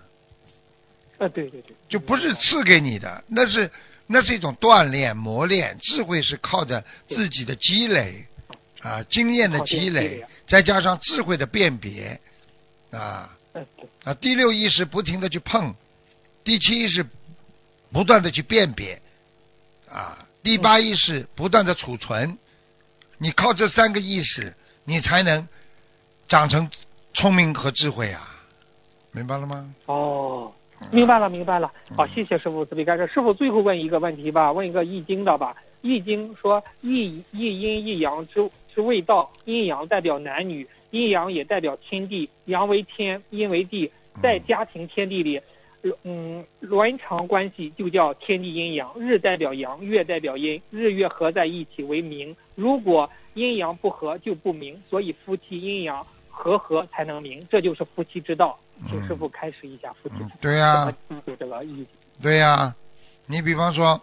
[1.18, 3.70] 啊，对对对，就不是赐给你的，那是
[4.06, 5.78] 那是一种锻炼、磨练。
[5.80, 8.26] 智慧是靠着自己的积累
[8.80, 12.20] 啊，经验的积累，再加上智慧的辨别
[12.90, 13.34] 啊
[14.04, 14.12] 啊。
[14.14, 15.74] 第六意识不停的去碰，
[16.44, 17.06] 第七意识
[17.90, 19.00] 不断的去辨别
[19.88, 22.36] 啊，第八意识不断的储存。
[23.16, 25.48] 你靠这三个意识，你才能
[26.28, 26.68] 长成
[27.12, 28.20] 聪明和智慧啊，
[29.12, 29.74] 明白了吗？
[29.86, 30.52] 哦，
[30.90, 31.72] 明白了，明白了。
[31.96, 33.06] 好，嗯谢谢师傅慈悲开示。
[33.06, 35.56] 师傅最后问一个问题吧，问一个易经的吧。
[35.80, 45.40] 易经说一一阴一阳之之谓道，阴阳代表男女，阴阳也代表天地，阳为天，阴为地，在家庭天地里。
[46.02, 52.34] 嗯，伦常关系就叫天地阴阳，日代表阳，月代表阴，日月合在一起为明。
[52.54, 58.58] 如果阴阳不合就不明，所以夫妻阴阳和合才能明，这就是夫妻之道。
[58.88, 60.94] 请师傅开示一下夫妻之嗯道。，对呀？
[62.20, 62.74] 对呀、
[63.26, 64.00] 你比方说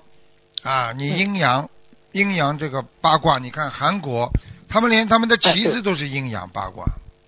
[0.64, 1.70] 啊，你阴阳
[2.14, 4.32] 阴阳这个八卦，你看韩国，
[4.70, 6.86] 他们连他们的旗子都是阴阳八卦，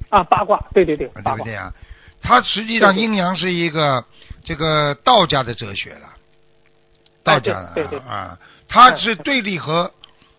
[0.09, 1.73] 啊，八卦，对对对，对不对啊？
[2.21, 4.05] 它实际上阴阳是一个
[4.43, 6.13] 这个道家的哲学了，
[7.23, 8.39] 道家的哎对对对啊啊，
[8.69, 9.93] 它是对立和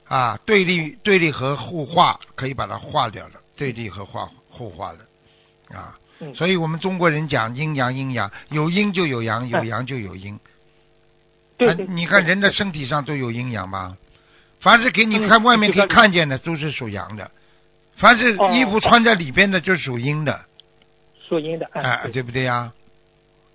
[0.07, 5.99] 啊对立对立和互化，可以把它化掉了，对立和化互化的啊。
[6.21, 10.39] 嗯所以我们中国人讲阴阳阴阳，有阴就有阳，有哎阳就有阴。
[11.57, 13.97] 对你看人的身体上都有阴阳吧？
[14.61, 17.27] 凡是给你看嗯外面可以看见的，都是属阳的；
[17.97, 20.45] 凡是哦衣服穿在里边的，就属阴的，
[21.29, 22.73] 属阴的，哎、对对不对呀？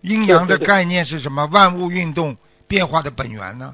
[0.01, 1.45] 阴阳的概念是什么？
[1.47, 3.73] 万物运动变化的本源呢？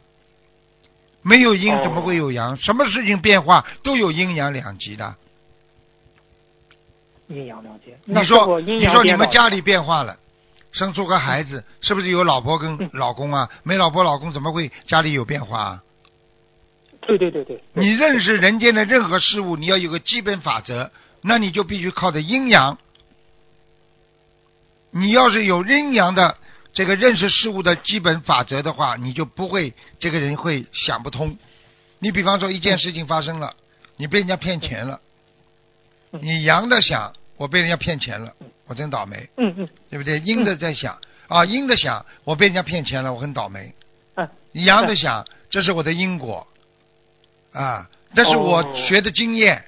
[1.27, 2.55] 没有阴哦怎么会有阳？
[2.55, 5.15] 什么事情变化都有阴阳两极的。
[7.27, 7.95] 阴阳两极。
[8.05, 10.19] 你说你说你们家里变化了，
[10.71, 13.49] 生出个孩子，是不是有老婆跟嗯老公啊？
[13.63, 15.83] 没老婆老公怎么会家里有变化啊？
[17.01, 22.77] 对对对对，对你认识人间的任何事物，你要有个基本法则，那你就必须靠着阴阳。
[24.91, 26.37] 你要是有阴阳的
[26.75, 31.37] 这个认识事物的基本法则的话，你就不会这个人会想不通。
[31.99, 33.55] 你比方说一件事情发生了，
[33.95, 34.99] 你被人家骗钱了，
[36.11, 38.35] 嗯你阳的想我被人家骗钱了，
[38.65, 40.19] 我真倒霉，嗯嗯对不对？
[40.19, 43.73] 阴的在想啊，阴的想我被人家骗钱了，我很倒霉。
[44.15, 46.45] 嗯，阳的想这是我的因果
[47.53, 49.63] 啊，这是我哦学的经验，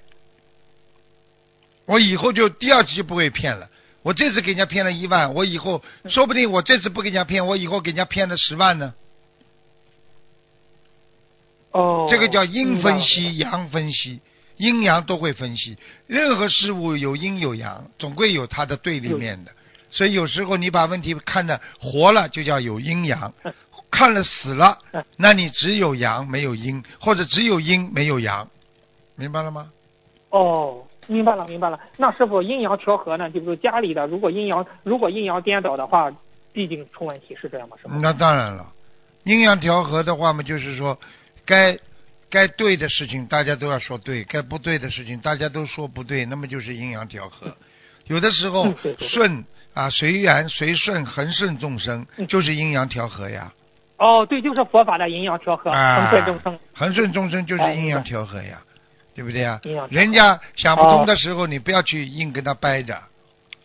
[1.85, 3.69] 我以后就第二次就不会骗了。
[4.07, 8.93] 我这次给人家骗了一万，我以后说不定我这次不给人家骗，我以后给人家骗了十万呢。
[11.71, 14.21] 哦，这个叫阴分析、阳分析，
[14.55, 15.77] 阴阳都会分析。
[16.05, 19.51] 任何事物有阴有阳，总归有它的对立面的。
[19.91, 23.53] 所以有时候你把问题看得活了，就叫有阴阳；嗯
[23.91, 28.49] 看了死了嗯，那你只有阳没有阴，或者只有阴没有阳，
[29.15, 29.69] 明白了吗？
[30.29, 31.79] 哦，明白了明白了。
[31.97, 33.29] 那师傅阴阳调和呢？
[33.29, 36.11] 就是家里的如果阴阳如果阴阳颠倒的话，
[36.53, 37.77] 必定出问题，是这样吗？
[37.81, 37.99] 是吗？
[38.01, 38.71] 那当然了，
[39.23, 40.99] 阴阳调和的话嘛，就是说，
[41.45, 41.77] 该
[42.29, 47.55] 该对的事情大家都要说对，该不对的事情大家都说不对，那么就是阴阳调和。
[48.07, 53.53] 有的时候顺啊随缘随顺恒顺众生，嗯就是阴阳调和呀。
[53.97, 56.59] 哦，对，就是佛法的阴阳调和，啊恒顺众生。
[56.73, 58.61] 恒顺众生就是哎阴阳调和呀，
[59.17, 59.59] 对不对呀？
[59.63, 63.01] 阴阳调和人家想不通的时候，你不要去硬跟他掰着，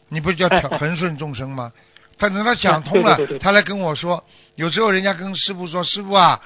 [0.09, 1.73] 你不是叫 调恒顺众生吗？
[2.17, 6.41] 他等他想通了他来跟我说，有时候人家跟师傅说，师傅啊，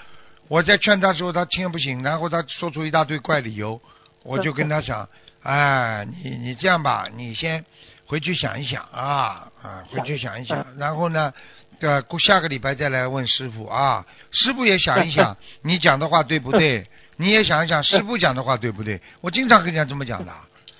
[0.49, 3.81] 我在劝他时候他听不醒，然后他说出一大堆怪理由，
[4.25, 5.09] 我就跟他讲，
[5.45, 7.65] 哎，你你这样吧，你先
[8.07, 11.33] 回去想一想啊啊，回去想一想，然后呢，
[11.79, 16.85] 呃，过下个礼拜再来问师傅啊，师傅也想一想 你讲的话对不对，
[17.17, 20.33] 你也想一想 师傅讲的话对不对，我经常跟人家这么讲的，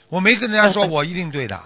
[0.09, 1.61] 我没跟人家说 我一定对的。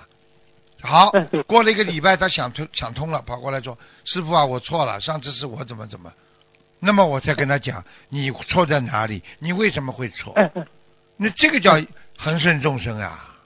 [0.82, 1.12] 好
[1.46, 6.12] 过了一个礼拜，他想通想通了，跑过来说：“师傅啊，我错了，上次是我怎么怎么。”
[6.80, 9.22] 那么我才跟他讲，你错在哪里？
[9.40, 10.34] 你为什么会错？
[11.18, 11.78] 那这个叫
[12.16, 13.36] 恒顺众生啊，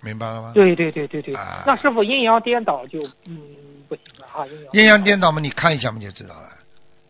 [0.00, 0.52] 明白了吗？
[0.54, 1.34] 对对对对对。
[1.34, 3.40] 啊那师傅阴阳颠倒就嗯
[3.88, 6.52] 不行了哈，阴阳阴阳颠倒嘛，你看一下嘛就知道了，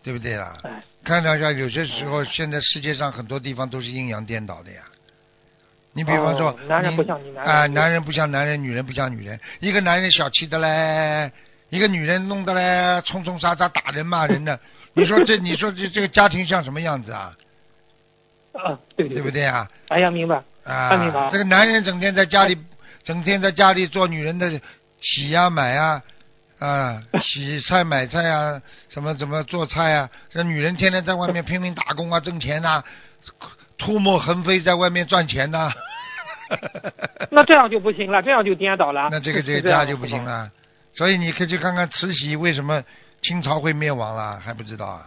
[0.07, 0.57] 对不对啦？
[0.63, 0.71] 哎
[1.03, 4.83] 看到一下，有些时候现在世界上很多地方都是阴阳颠倒的呀。
[5.93, 9.41] 你比方说哦，男人你不像女男人啊，男人不像男人，女人不像女人。
[9.59, 11.33] 一个男人小气的嘞，
[11.71, 14.61] 一个女人弄得嘞冲冲杀杀打人骂人的。
[14.93, 17.37] 你说这，你说这这个家庭像什么样子啊？
[18.53, 19.31] 啊，对对对不？
[19.33, 19.69] 对啊？
[19.89, 20.37] 哎呀，明白。
[20.63, 22.57] 啊明白啊，这个男人整天在家里，
[23.03, 24.61] 整天在家里做女人的
[25.01, 26.01] 洗呀买呀，
[26.59, 30.11] 啊，洗菜买菜啊，什么怎么做菜啊？
[30.31, 32.83] 这女人天天在外面拼命打工啊，挣钱呐、
[33.79, 35.71] 唾沫横飞在外面赚钱呐、
[37.31, 39.09] 那这样就不行了，这样就颠倒了。
[39.13, 40.25] 那这个这个家就不行。
[40.25, 40.51] 了。
[40.93, 42.83] 所以你可以去看看慈禧为什么
[43.21, 45.05] 清朝会灭亡了，还不知道啊？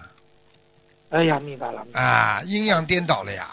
[1.10, 1.84] 哎呀，明白了。
[1.84, 3.48] 明白了啊，阴阳颠倒了呀，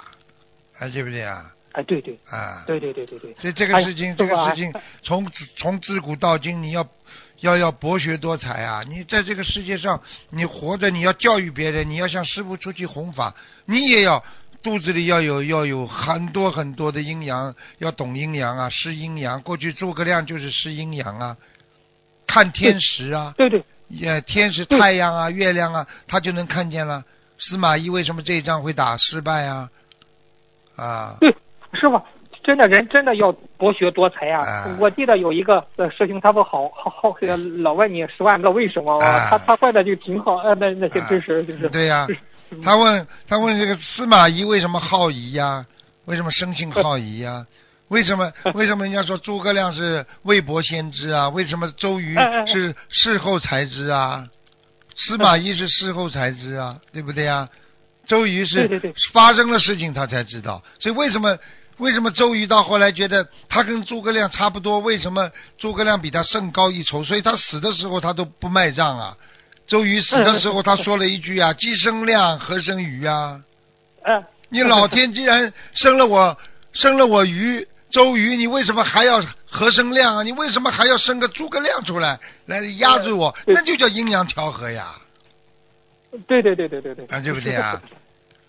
[0.79, 1.51] 啊，对不对啊？
[1.73, 3.35] 哎，对对啊，对对对对对。
[3.37, 6.87] 所以这个事情，哎这个事情从从自古到今，你要
[7.41, 8.83] 要要博学多才啊！
[8.89, 14.25] 你在这个世界上，你活着，你要教育别人，你要向师傅出去弘法，你也要
[14.63, 19.43] 肚子里要有要有很多很多的阴阳，要懂阴阳啊，识阴阳。
[19.43, 21.37] 过去诸葛亮就是识阴阳啊，
[22.27, 27.05] 看天时啊，对对，也天时太阳啊、月亮啊，他就能看见了。
[27.39, 29.71] 司马懿为什么这一仗会打失败啊？
[30.75, 31.31] 啊，对
[31.75, 32.01] 师傅，
[32.47, 34.47] 真的人真的要博学多才啊！
[34.47, 41.69] 啊我记得有一个呃师兄，他不好好好呃老问你十万个为什么啊他他问的就挺好，呃，那那些知识就是。
[41.69, 42.17] 对呀、是
[42.63, 45.67] 他问他问这个司马懿为什么好疑呀、
[46.05, 47.45] 为什么生性好疑呀、
[47.89, 51.29] 为什么 为什么人家说诸葛亮是未卜先知啊？
[51.31, 52.15] 为什么周瑜
[52.47, 54.29] 是事后才知啊？
[54.95, 57.49] 司马懿是事后才知啊，对不对呀？
[58.07, 61.37] 周瑜是发生了事情他才知道，所以为什么
[61.79, 64.79] 为什么周瑜到后来觉得他跟诸葛亮差不多？
[64.79, 67.05] 为什么诸葛亮比他胜高一筹？
[67.05, 69.17] 所以他死的时候他都不卖账啊。
[69.67, 73.43] 周瑜死的时候他说了一句啊：“鸡生亮，何生瑜啊？
[74.05, 76.39] 嗯，你老天既然生了我，
[76.73, 80.23] 生了我鱼，周瑜，你为什么还要何生亮啊？
[80.23, 83.37] 你为什么还要生个诸葛亮出来来压住我？
[83.45, 84.95] 那就叫阴阳调和呀，
[86.29, 87.05] 对对对对对对。
[87.07, 87.83] 啊，对不对啊？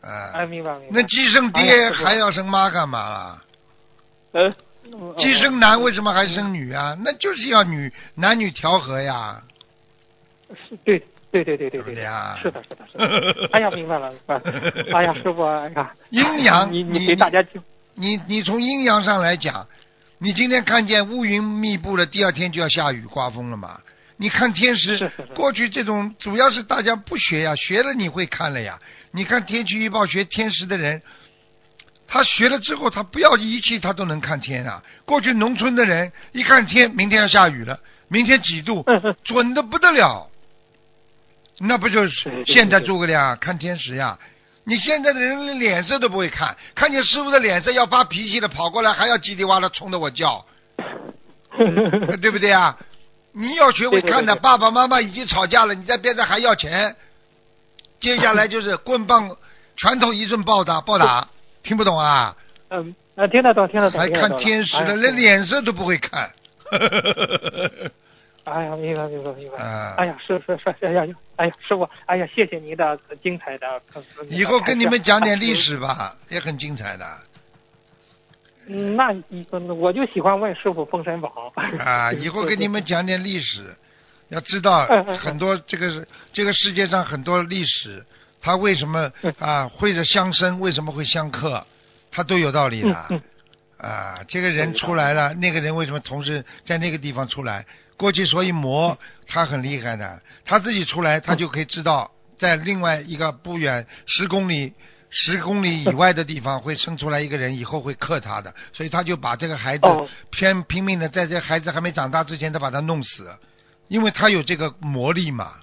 [0.07, 0.87] 哎，啊，明白明白。
[0.91, 3.41] 那鸡生哎爹还要生妈干嘛啦？
[4.31, 4.53] 呃，
[5.17, 6.13] 鸡生男为什么？
[6.13, 6.97] 还生女啊？
[7.03, 9.43] 那就是要女男女调和呀，
[10.49, 10.97] 是对
[11.31, 12.39] 对对对对对不对啊？
[12.41, 13.49] 是的，是的，是的。
[13.51, 14.41] 哎呀，明白了，明白了。
[14.95, 17.61] 哎呀，师傅，哎呀，阴阳你你给大家听。
[17.95, 19.67] 你你从阴阳上来讲，
[20.19, 23.81] 你今天看见乌云密布了，第二天就要下雨刮风了嘛？
[24.15, 28.79] 你看天时，过去这种主要是大家不学呀，学了你会看了呀。
[29.17, 31.01] 你看天气预报学天时的人，
[32.07, 34.83] 他学了之后，他不要仪器他都能看天啊。
[35.05, 38.85] 过去农村的人一看天，明天要下雨了，明天几度，
[39.25, 40.29] 准的不得了。
[41.57, 44.19] 那不就是现在诸葛亮看天时呀？
[44.63, 50.45] 你现在的人连脸色都不会看，看见师傅的脸色要发脾气了，跑过来还要叽里哇啦冲着我叫，
[52.07, 52.77] 呃 对不对啊？
[53.31, 56.95] 你要学会看的，爸爸妈妈已经吵架了，你在边上还要钱，
[57.99, 59.35] 接下来就是棍棒
[59.75, 61.27] 拳头一顿暴打暴打，
[61.63, 62.35] 听不懂啊？
[62.69, 63.99] 嗯，呃，听得懂，听得懂。
[63.99, 66.31] 还看天时了，连脸色都不会看。
[68.43, 69.57] 哎呀，明白明白明白。
[69.63, 73.67] 啊哎呀，是是是，哎呀，哎呀，师傅，哎呀，谢谢您的精彩的。
[73.93, 75.49] 呃以后跟你们讲点历。
[75.51, 77.05] 呃史吧，也很精彩的
[78.69, 81.31] 嗯，那一我就喜欢问师傅《封神榜》
[81.81, 82.11] 啊。
[82.11, 83.63] 以后跟你们讲点历史，
[84.29, 88.05] 要知道很多这个这个世界上很多历史，
[88.41, 89.33] 它为什么嗯。
[89.39, 91.65] 啊会着相生，为什么会相克，
[92.11, 93.21] 它都有道理的。
[93.77, 97.65] 啊，这个人出来了，那个人为什么同时在那个地方出来？
[97.95, 98.97] 过去所以魔
[99.27, 104.73] 他很厉害的，他自己出来，他就可以知道在另外一个不远十公里、
[105.09, 110.07] 十公里以外的地方会生出来一个人，以后会克他的，所以他就把这个孩子哦。
[110.31, 113.31] 偏拼命的在这孩子还没长大之前，他把他弄死，
[113.87, 115.53] 因为他有这个魔力嘛，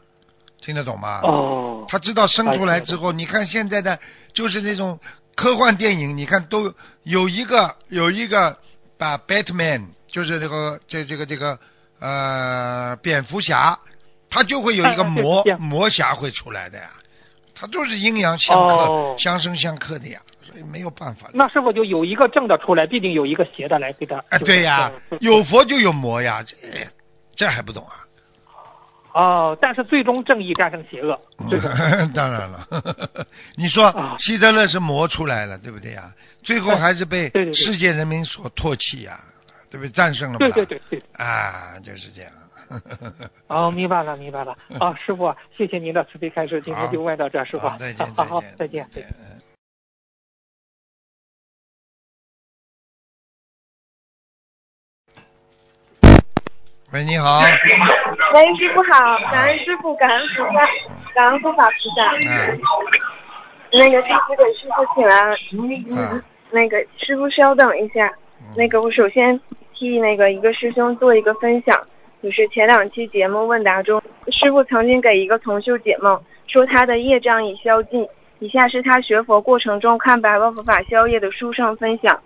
[0.61, 1.20] 听得懂吗？
[1.22, 3.99] 哦，他知道生出来之后，你看现在的
[4.33, 4.99] 就是那种
[5.35, 6.72] 科幻电影，你看都
[7.03, 8.59] 有一个有一个
[8.97, 11.59] 把 Batman 就是这个这这个这个
[11.99, 13.79] 呃蝙蝠侠，
[14.31, 16.91] 他就会有一个哎哎魔魔侠会出来的呀，
[17.55, 21.33] 他就是阴阳相克、哦相生相克的呀，所以没有办法的。
[21.35, 24.16] 那是否就有一个正的出来，必定有一个邪的来给他。
[24.29, 26.57] 啊，对呀，嗯有佛就有魔呀，这
[27.35, 28.03] 这还不懂啊？
[29.15, 31.19] 哦，但是最终正义战胜邪恶。
[31.49, 32.67] 对嗯 当然了，
[33.57, 36.12] 你说啊希特勒是磨出来了，对不对呀？
[36.43, 39.21] 最后还是被世界人民所唾弃呀，
[39.71, 39.89] 对不对？
[39.91, 40.39] 战胜了嘛？
[40.41, 41.03] 对对对对。
[41.17, 42.33] 啊，就是这样。
[43.47, 44.53] 哦，明白了，明白了。
[44.81, 47.69] 啊，师傅，谢谢您的慈悲开示，今天就问到这，师傅。
[47.69, 48.89] 好再见，好好，再再见。
[48.93, 49.43] 再见。
[56.95, 60.61] 喂，你好，喂，师傅好，感恩师傅，感恩菩萨，
[61.12, 62.12] 感恩护法菩萨。
[62.12, 62.61] 嗯。
[63.72, 65.34] 那个弟子给师傅请安，
[65.90, 66.22] 嗯。
[66.53, 68.09] 那个师傅稍等一下，
[68.57, 69.36] 那个我首先
[69.74, 71.76] 替那个一个师兄做一个分享，
[72.22, 76.16] 就是前两期节目问答中，师傅曾经给一个同修解梦，
[76.47, 78.07] 说他的业障已消尽。
[78.38, 82.16] 以下是他学佛过程中看白话佛法消业的书上分享，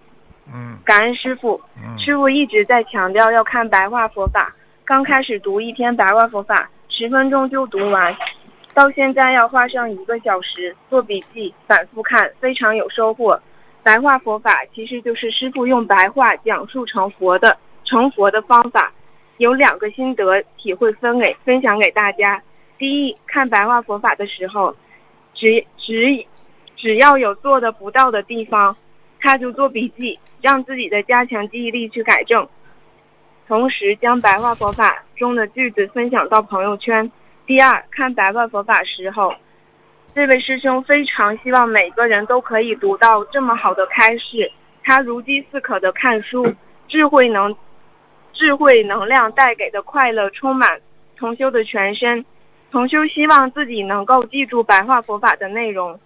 [0.55, 1.61] 嗯感恩师傅。
[1.77, 8.17] 嗯师傅一直在强调要看白话佛法，刚开始读一篇白话佛法，十分钟就读完，
[8.73, 13.41] 到现在要花上一个小时做笔记，反复看，非常有收获。
[13.83, 18.93] 白话佛法其实就是师傅用白话讲述成佛的成佛的方法，
[19.39, 22.43] 有两个心得体会分给分享给大家。
[22.77, 24.75] 第一，看白话佛法的时候，
[25.35, 26.27] 只只
[26.77, 28.77] 只要有做的不到的地方，
[29.21, 32.49] 他就做笔记，让自己的加强记忆力去改正。
[33.47, 37.11] 同时，将白话佛法中的句子分享到朋友圈。
[37.47, 39.35] 第二，看白话佛法时候，
[40.15, 44.53] 这位师兄非常希望每个人都可以读到这么好的开示。
[44.85, 46.55] 他如饥似渴的看书，
[46.89, 47.57] 智慧能
[48.33, 50.81] 智慧能量带给的快乐充满
[51.17, 52.25] 同修的全身。
[52.71, 55.99] 同修希望自己能够记住白话佛法的内容，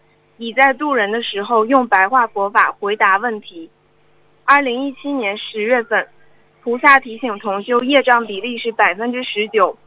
[0.42, 3.70] 你在渡人的时候用白话佛法回答问题。
[4.44, 6.04] 二零一七年十月份，
[6.64, 9.78] 菩萨提醒同修业障比例是百分之十九。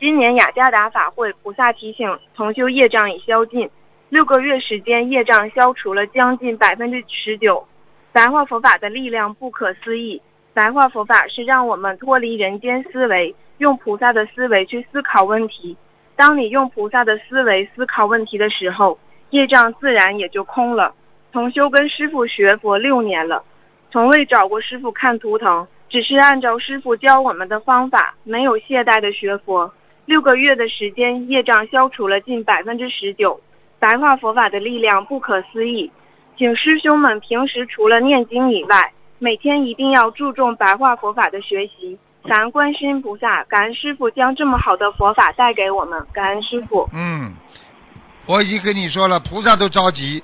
[0.00, 3.70] 今年雅加达法会，菩萨提醒同修业障已消尽，
[4.08, 7.64] 六个月时间业障消除了将近百分之十九。
[8.10, 10.20] 白话佛法的力量不可思议，
[10.52, 15.76] 白话佛法是让我们脱离人间思维，用菩萨的思维去思考问题。
[16.16, 18.98] 当你用菩萨的思维思考问题的时候，
[19.30, 20.94] 业障自然也就空了。
[21.32, 23.42] 同修跟师傅学佛六年了，
[23.90, 29.72] 从未找过师傅看图腾，只是按照师傅教我们的方法，没有懈怠的学佛。
[30.06, 33.40] 六个月的时间，业障消除了近百分之十九。
[33.78, 35.90] 白话佛法的力量不可思议，
[36.36, 41.96] 请师兄们平时除了念经以外，每天一定要注重白话佛法的学习。
[42.24, 46.86] 感恩观世音菩萨，感恩师傅将这么好的佛法带给我们，感恩师傅。
[46.92, 47.32] 嗯，
[48.30, 50.22] 我已经跟你说了，菩萨都着急。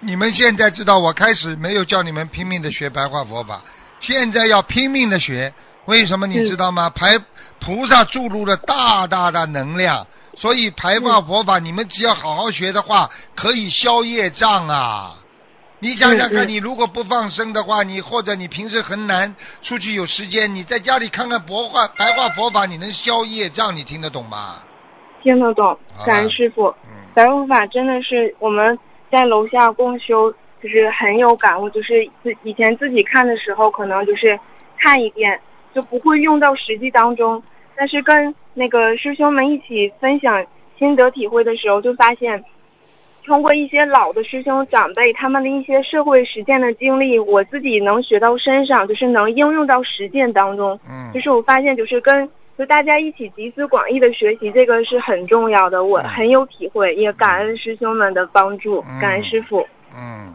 [0.00, 3.62] 你们现在知道，我开始没有叫你们拼命的学白话佛法，
[4.00, 5.54] 现在要拼命的学。
[5.84, 6.90] 为什么你知道吗？
[6.90, 7.20] 排
[7.60, 15.14] 菩萨注入了大大的能量，所以白话佛法，你们只要好好学的话，可以消业障啊。
[15.78, 24.56] 你想想看，你如果不放生的话，你或者你平时很难出去有时间，你在家里看看白话白话佛法，你能消业障，你听得懂吗？
[25.22, 26.74] 听得懂，感恩师傅。
[27.14, 28.78] 白话佛法真的是我们
[29.10, 31.70] 在楼下共修，就是很有感悟。
[31.70, 34.38] 就是自以前自己看的时候，可能就是
[34.78, 35.40] 看一遍
[35.74, 37.42] 就不会用到实际当中，
[37.76, 40.44] 但是跟那个师兄们一起分享
[40.78, 42.44] 心得体会的时候，就发现。
[43.26, 50.78] 通过一些老的师兄长辈他们的一些社会实践的经历，我自己能学到身上，就是能应用到实践当中。
[50.86, 55.82] 嗯，就是我发现，就是跟就大家一起集思广益的学习，这个是很重要的。
[55.84, 59.66] 我很有体会，也感恩师兄们的帮助，感恩师傅。
[59.92, 60.32] 嗯，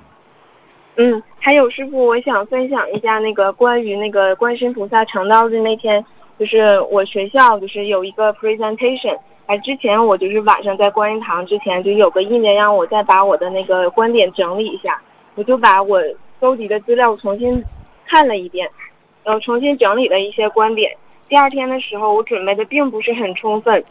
[0.97, 6.03] 嗯，还有师傅，我想分享一下那个关于那个观世音菩萨成道日那天，
[6.37, 9.17] 就是我学校就是有一个 presentation。
[9.45, 15.01] 哎，之前我就是晚上在观音堂之前就有个意念，让我再把我的那个观点整理一下，
[15.35, 16.03] 我就把我
[16.41, 17.63] 搜集的资料重新
[18.05, 18.69] 看了一遍，
[19.23, 20.91] 然后重新整理了一些观点。
[21.29, 23.83] 第二天的时候，我准备的并不是很充分，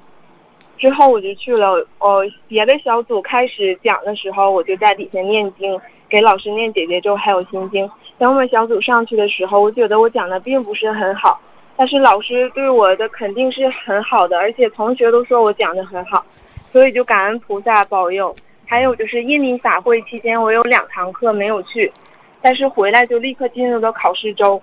[0.76, 7.88] 之后我就去了哦别的小组开始讲的时候，我就在底下念经，给老师念姐姐咒还有心经。
[8.18, 11.40] 等我们小组上去的时候，我觉得我讲的并不是很好。
[11.76, 16.26] 但是老师对我的肯定是很好的，而且同学都说我讲的很好，
[16.72, 18.34] 所以就感恩菩萨保佑。
[18.66, 21.92] 还有就是印尼法会期间，我有两堂课没有去，
[22.42, 24.60] 但是回来就立刻进入了考试周。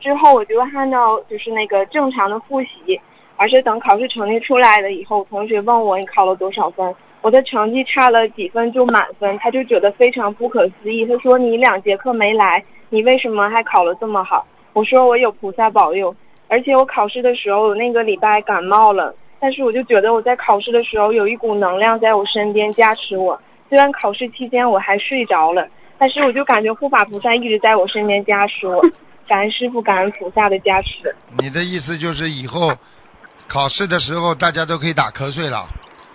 [0.00, 3.00] 之后我就按照就是那个正常的复习，
[3.36, 11.04] 而且等考试成绩出来了以后，同学问我你考了多少分，我的成绩差了几分就满分，他就觉得非常不可思议。
[11.06, 14.46] 他说你两节课没来，你为什么还考了这么好？
[14.72, 16.14] 我说我有菩萨保佑，
[16.48, 23.40] 而且我考试的时候那个礼拜感冒了，但是我就觉得我在考试的时候有一股能量在我身边加持我。
[23.68, 25.66] 虽然考试期间我还睡着了，
[25.98, 28.80] 但是我就感觉护法菩萨一直在我身边加持我。
[29.26, 31.14] 感恩师傅，感恩菩萨的加持。
[31.38, 32.76] 你的意思就是以后
[33.48, 35.68] 考试的时候大家都可以打瞌睡了？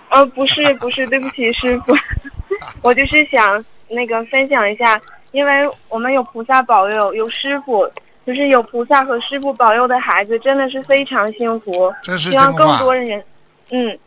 [0.09, 1.95] 呃，不是不是，对不起师傅，
[2.81, 4.99] 我就是想那个分享一下，
[5.31, 7.89] 因为我们有菩萨保佑，有师傅。
[8.23, 11.91] 就是有菩萨和师傅保佑的孩子，真的是非常幸福。
[12.03, 13.23] 这是希望更多的人，
[13.71, 13.97] 嗯，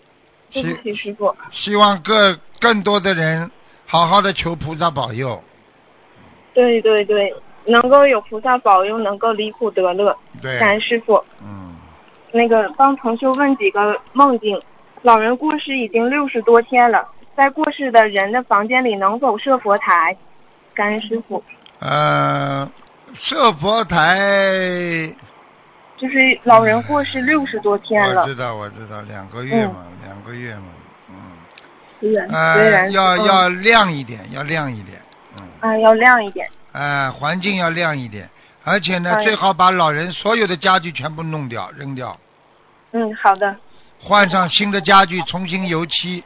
[0.52, 1.34] 对不起师傅。
[1.50, 3.50] 希望更更多的人
[3.84, 5.42] 好好的求菩萨保佑。
[6.54, 7.34] 对对对，
[7.66, 10.16] 能够有菩萨保佑，能够离苦得乐。
[10.40, 10.58] 对。
[10.58, 11.22] 感恩师傅。
[11.42, 11.74] 嗯。
[12.32, 14.60] 那个帮同修问几个梦境：
[15.02, 20.16] 老人过世已经六十多天了，在过世的人的房间里能否设佛台？
[20.74, 21.42] 感恩师傅。
[21.80, 22.70] 呃。
[23.16, 24.18] 设佛台，
[25.96, 28.22] 就是老人过世六十多天了。
[28.22, 30.64] 我知道，我知道，两个月嘛，两个月嘛，
[31.10, 31.14] 嗯。
[32.00, 35.00] 虽然虽然要要亮一点，要亮一点，
[35.38, 35.46] 嗯。
[35.60, 36.44] 啊，要亮一点。
[36.74, 38.28] 哎，环境要亮一点，
[38.64, 42.18] 而且呢，最好把老人所有的家具全部弄掉，扔掉。
[42.92, 43.56] 嗯，好的。
[44.00, 46.22] 换上新的家具，重新油漆，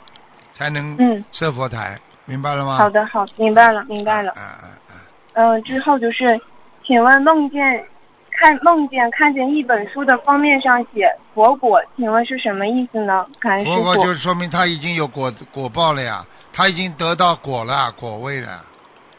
[0.55, 2.79] 才能嗯设佛台，明白了吗？
[2.79, 4.33] 好的，好，明白了，明白了。
[4.37, 4.95] 嗯嗯嗯。
[5.35, 6.41] 嗯，之后就是。
[6.87, 7.85] 请问梦见
[8.31, 13.27] 看梦见看见一本书的封面上写佛果，请问是什么意思呢？
[13.39, 18.65] 感恩师佛果就是说明他已经有果果报了呀，他已经得到果了果位了。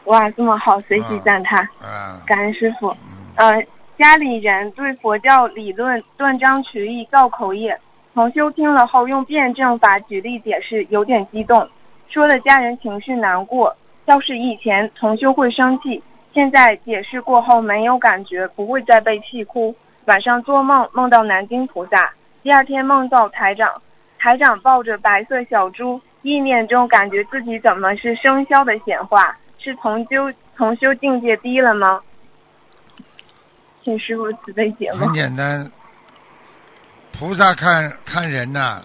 [0.04, 1.68] 哇，这么好，随喜赞叹。
[1.82, 2.20] 嗯。
[2.26, 2.94] 感恩师傅。
[3.36, 3.62] 呃，
[3.98, 7.78] 家里人对佛教理论断章取义造口业，
[8.14, 11.68] 同修听了后用辩证法举例解释，有点激动，
[12.08, 13.76] 说的家人情绪难过。
[14.06, 16.02] 要是以前同修会生气。
[16.32, 19.74] 现在解释过后没有感觉，不会再被气哭。
[20.06, 23.70] 晚上做梦梦到南京菩萨，第二天梦到台长，
[24.18, 29.36] 台长抱着白色小猪，意念中感觉自己怎么是生肖的显化？
[29.62, 32.00] 是同修同修境界低了吗？
[33.84, 34.96] 请师傅慈悲解惑。
[34.96, 35.70] 很简单，
[37.12, 38.82] 菩萨看看人呐，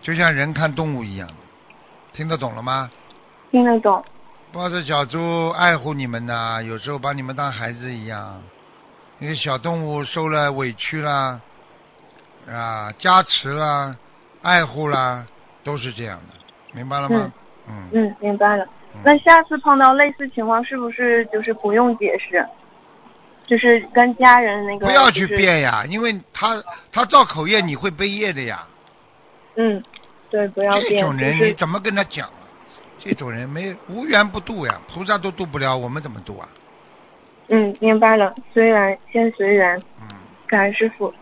[0.00, 1.28] 就像人看动物一样，
[2.12, 2.90] 听得懂了吗？
[3.50, 4.04] 听得懂。
[4.52, 8.42] 抱着小猪爱护你们呐，有时候把你们当孩子一样。
[9.18, 11.40] 那个小动物受了委屈啦，
[12.48, 13.96] 啊，加持啦，
[14.42, 15.26] 爱护啦，
[15.62, 16.34] 都是这样的，
[16.72, 17.32] 明白了吗？
[17.68, 18.66] 嗯嗯，明白了。
[18.94, 22.46] 嗯那下次碰到类似情况，是不是就是不用解释，
[23.46, 28.64] 就是跟家人那个不要去就是变呀，因为他他造口业，你会背业的呀。
[29.56, 29.82] 嗯，
[30.30, 32.40] 对，不要变这，种人就是你怎么跟他讲啊？
[32.98, 36.48] 这种人没无缘不渡呀，菩萨都渡不了，我们怎么渡啊？
[37.48, 38.34] 嗯，明白了。
[38.54, 40.08] 随缘先随缘，嗯，
[40.46, 41.12] 感恩师傅。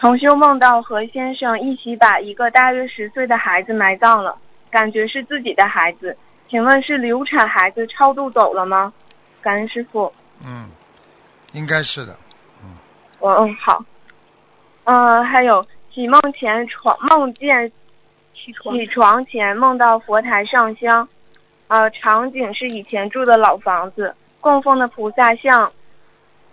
[0.00, 4.36] 同修梦到和先生一起把一个大约十岁的孩子埋葬了，
[4.70, 6.16] 感觉是自己的孩子。
[6.50, 8.92] 请问是流产孩子超度走了吗？
[9.40, 10.12] 感恩师傅。
[10.44, 10.68] 嗯，
[11.52, 12.12] 应该是的。
[12.62, 12.76] 嗯
[13.20, 13.84] 我嗯好。
[14.84, 17.70] 呃，还有起梦前床梦见
[18.34, 21.06] 起床起床前梦到佛台上香，
[21.66, 25.70] 呃，场景是以前住的老房子，供奉的菩萨像，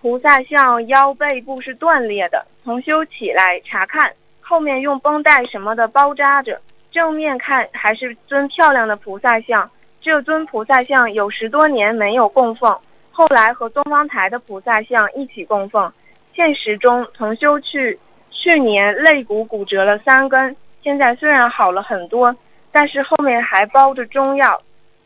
[0.01, 2.45] 菩萨像腰背部是断裂的。
[2.63, 6.59] 同修起来查看，后面用绷带什么的包扎着，
[6.91, 9.69] 正面看还是尊漂亮的菩萨像。
[10.05, 12.77] 这尊菩萨像有十多年没有供奉，
[13.11, 15.91] 后来和东方台的菩萨像一起供奉。
[16.35, 17.99] 现实中，同修去
[18.29, 22.35] 去年肋骨骨折了三根，现在虽然好了很多，
[22.71, 24.61] 但是后面还包着中药，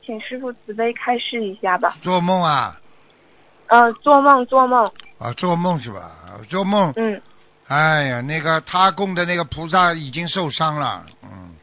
[0.05, 1.93] 请师傅慈悲开示一下吧。
[2.01, 2.75] 做梦啊？
[3.67, 4.85] 呃，做梦做梦，
[5.17, 6.11] 啊，做梦是吧？
[6.49, 7.21] 做梦，嗯。
[7.67, 11.55] 哎呀，那个他供的那个菩萨已经受伤了，嗯，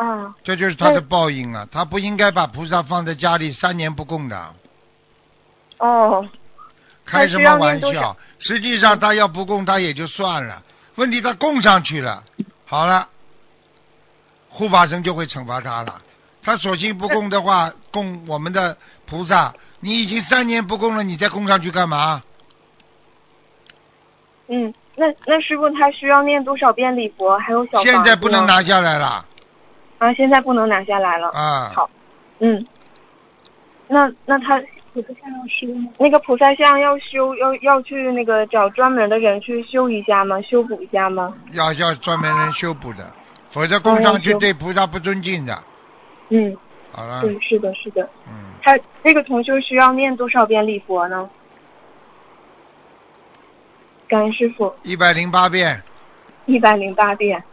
[0.00, 1.68] 啊这就是他的报应啊！
[1.70, 4.54] 他不应该把菩萨放在家里三年不供的，
[5.76, 6.26] 哦
[7.04, 8.16] 开什么玩笑？
[8.38, 10.62] 实际上他要不供他也就算了，
[10.94, 12.24] 问题他供上去了，
[12.64, 13.08] 好了，
[14.48, 16.00] 护法神就会惩罚他了。
[16.42, 22.22] 他索性不供的话，供我们的菩萨，你已经三年不供了，你再供上去干嘛？
[24.48, 27.38] 嗯，那那师傅他需要念多少遍礼佛？
[27.38, 29.26] 还有小现在不能拿下来了
[30.00, 31.28] 啊，现在不能拿下来了。
[31.28, 31.70] 啊！
[31.76, 31.88] 好
[32.40, 32.64] 嗯，
[33.86, 34.58] 那那他
[34.94, 35.90] 菩萨像要修吗？
[35.98, 40.40] 那个菩萨像要修，要要去那个找专门的人去修一下吗？
[40.40, 41.34] 修补一下吗？
[41.52, 43.12] 要要专门人修补的，
[43.50, 45.56] 否则供上去哦要修对菩萨不尊敬的。
[46.30, 46.56] 嗯，
[46.90, 48.08] 好了，对，是的，是的。
[48.26, 48.32] 嗯，
[48.62, 51.28] 他那个同修需要念多少遍礼佛呢？
[54.08, 55.80] 感恩师傅，一百零八遍，
[56.46, 57.44] 一百零八遍。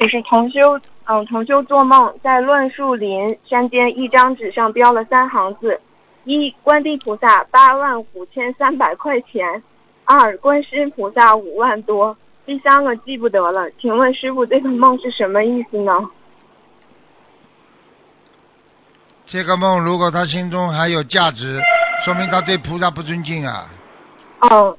[0.00, 5.78] 就是同修，嗯，同修做梦在乱树林山间一张纸上标了三行字：
[6.24, 9.60] 一，观地菩萨八万五千三百块钱；
[10.06, 12.16] 二，观世音菩萨五万多。
[12.46, 15.92] 第三个记不得了，请问师傅这个梦是什么意思呢？
[19.26, 21.60] 这个梦如果他心中还有价值，
[22.02, 23.68] 说明他对菩萨不尊敬啊。
[24.40, 24.74] 哦，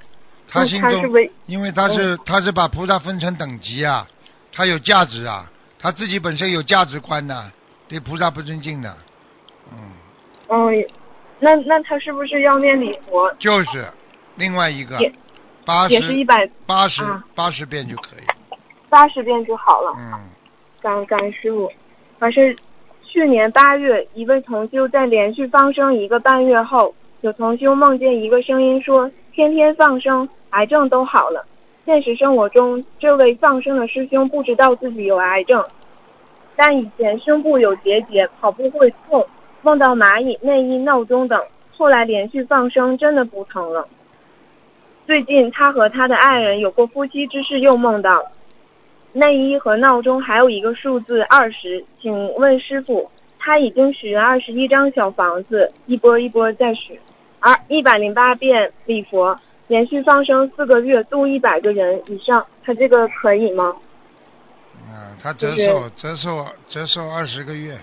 [0.48, 1.04] 他心中，
[1.46, 4.08] 因为他是他是把菩萨分成等级啊，
[4.52, 5.50] 他有价值啊，
[5.80, 7.52] 他自己本身有价值观呐、
[7.88, 8.96] 对菩萨不尊敬的，
[9.72, 9.78] 嗯，
[10.50, 10.88] 嗯，
[11.40, 13.34] 那那他是不是要念礼佛？
[13.40, 13.86] 就是
[14.36, 15.12] 另外一个也
[15.66, 18.56] 八也是一十百八十啊八十遍就可以，
[18.90, 19.94] 八十遍就好了。
[19.98, 20.30] 嗯，
[20.82, 21.72] 感恩感恩师傅。
[22.20, 22.56] 而是
[23.04, 31.44] 去年八月，一位同修在连续放生一个半月后，有同修梦见一个声音说：“天天放生，癌症都好了。”
[31.92, 35.62] 现实生活中，这位放生的师兄不知道自己有癌症，
[36.56, 39.28] 但以前胸部有结节，跑步会痛，
[39.62, 41.44] 梦到蚂蚁、内衣、闹钟等。
[41.76, 43.86] 后来连续放生，真的不疼了。
[45.06, 48.24] 最近，他和他的爱人有过夫妻之事，又梦到
[49.12, 56.98] 内衣和闹钟还有一个数字二十，请问师傅，他已经许愿二十一张小房子，一波一波在许，
[57.42, 59.38] 而一百零八遍礼佛，
[59.72, 63.74] 连续放生四个月，度一百个人以上，他这个可以吗？
[64.90, 67.80] 嗯，他折寿折寿折寿二十个月，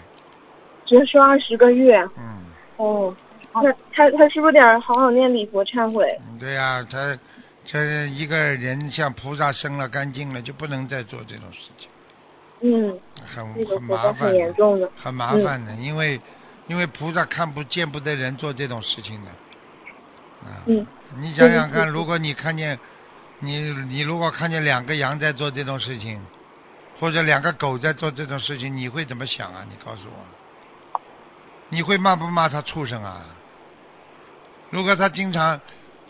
[0.85, 2.45] 折寿二十个月嗯，
[2.77, 3.17] 哦，
[3.55, 6.07] 那他他是不是得好好念礼佛忏悔？
[6.39, 7.17] 对呀、他
[7.65, 11.89] 这一个人像菩萨生了干净了，就不能再做这种事情，
[12.61, 14.91] 嗯，很很麻烦很严重的。
[14.95, 16.21] 很麻烦的，因为
[16.67, 19.31] 因为菩萨看不见不得人做这种事情的。
[20.45, 20.87] 啊，嗯
[21.17, 22.79] 你想想看，如果你看见
[23.41, 26.21] 你你如果看见两个羊在做这种事情，
[27.01, 29.65] 或者两个狗在做这种事情，你会怎么想啊？
[29.69, 31.01] 你告诉我，
[31.69, 33.25] 你会骂不骂他畜生啊？
[34.71, 35.61] 如果他经常，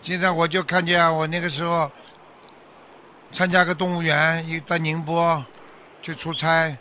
[0.03, 1.91] 经常我就看见啊，我那个时候
[3.33, 5.45] 参加个动物园，一在宁波
[6.03, 6.77] 去出差，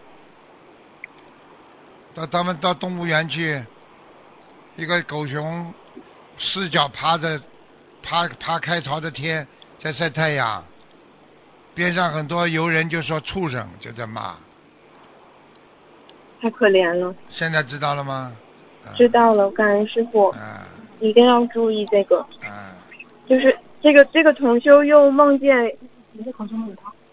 [2.15, 3.63] 到他们到动物园去，
[4.75, 5.73] 一个狗熊
[6.37, 7.41] 四脚趴着，
[8.03, 9.47] 趴趴开朝着天
[9.79, 10.63] 在晒太阳，
[11.73, 14.35] 边上很多游人就说畜生，就在骂。
[16.39, 17.13] 太可怜了。
[17.29, 18.31] 现在知道了吗？
[18.85, 19.09] 啊知。
[19.09, 20.67] 道了，感恩师傅，啊
[20.99, 22.19] 一定要注意这个。
[22.43, 22.75] 啊，
[23.27, 25.75] 就是这个这个同修又梦见，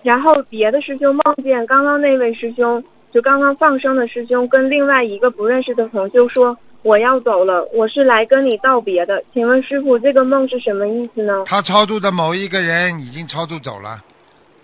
[0.03, 11.43] 然后别的师兄梦见刚刚那位师兄，就刚刚放生的师兄跟另外一个不认识的同修说我要走了，我是来跟你道别的，请问师傅这个梦是什么意思呢？
[11.47, 14.01] 他超度的某一个人已经超度走了，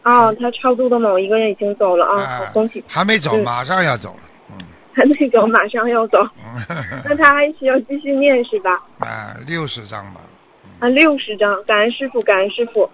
[0.05, 4.21] 哦，他超度的某一个人已经走了啊，恭喜，还没走，嗯马上要走了。
[4.51, 4.59] 嗯
[4.93, 6.77] 还没走马上要走，嗯，
[7.09, 8.73] 那他还需要继续念是吧？
[8.99, 10.21] 啊，六十张吧。
[10.81, 12.91] 啊，六十张，感恩师傅，感恩师傅。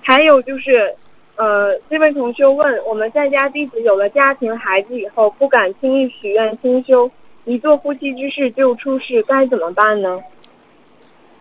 [0.00, 0.94] 还有就是，
[1.36, 7.10] 呃，这位同学问，我们在家弟子有了家庭孩子以后，不敢轻易许愿清修，
[7.44, 10.20] 一做夫妻之事就出事，该怎么办呢？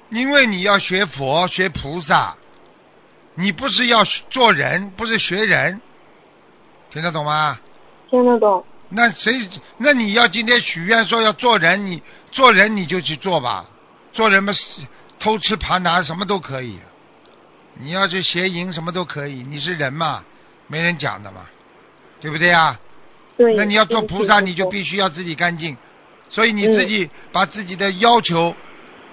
[0.09, 2.35] 因为你要学佛学菩萨，
[3.35, 5.79] 你不是要做人，不是学人，
[6.89, 7.59] 听得懂吗？
[8.09, 8.65] 听得懂？
[8.89, 9.31] 那谁？
[9.77, 13.65] 那你要今天许愿说要做人，你做人你就去做吧，
[14.11, 14.85] 做人嘛，是
[15.19, 16.77] 偷吃扒拿什么都可以，
[17.75, 20.25] 你要去邪淫什么都可以，你是人嘛，
[20.67, 21.45] 没人讲的嘛，
[22.19, 22.79] 对不对呀？
[23.41, 23.55] 对。
[23.55, 25.77] 那你要做菩萨，你就必须要自己干净，
[26.29, 28.55] 所以你自己把自己的要求，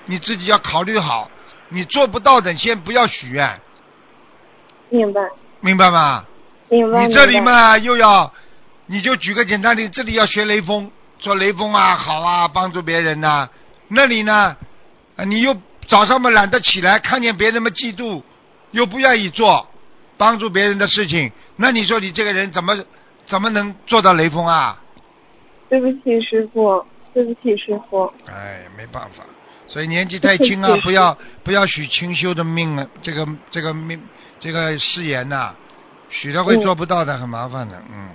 [0.04, 1.30] 你自己要考虑好，
[1.70, 3.60] 你做不到的先不要许愿，
[4.90, 5.20] 明白，
[5.60, 6.26] 明白吗？
[6.68, 7.06] 明白。
[7.06, 7.40] 你这里？
[7.40, 8.32] 嘛又要，
[8.86, 13.48] 你就举个简单例，这里要学雷锋，做雷锋啊好啊，帮助别人呐、
[13.88, 14.56] 那里呢，
[15.16, 15.56] 啊你又
[15.86, 18.22] 早上嘛懒得起来，看见别人嘛嫉妒，
[18.70, 19.68] 又不愿意做
[20.18, 22.76] 帮助别人的事情，那你说你这个人怎么
[23.28, 24.82] 怎么能做到雷锋啊？
[25.68, 28.10] 对不起师傅，对不起师傅。
[28.26, 29.22] 哎，没办法，
[29.66, 34.02] 所以年纪太轻啊，不要不要许清修的命啊，这个这个命
[34.38, 35.54] 这个誓言呐、
[36.08, 38.08] 许了会嗯做不到的，很麻烦的，嗯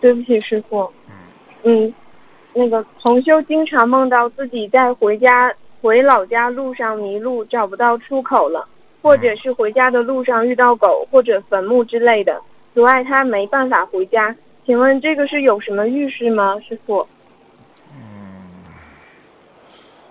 [0.00, 0.92] 对不起师傅。
[1.06, 1.14] 嗯。
[1.62, 1.94] 嗯，
[2.52, 8.66] 那个同修经常梦到自己在回家回老家路上迷路，找不到出口了，
[9.02, 12.42] 或者是回家的路上遇到狗或者坟墓之类的，
[12.74, 14.34] 阻碍他没办法回家。
[14.64, 17.06] 请问这个是有什么预示吗，师傅？
[17.90, 18.44] 嗯，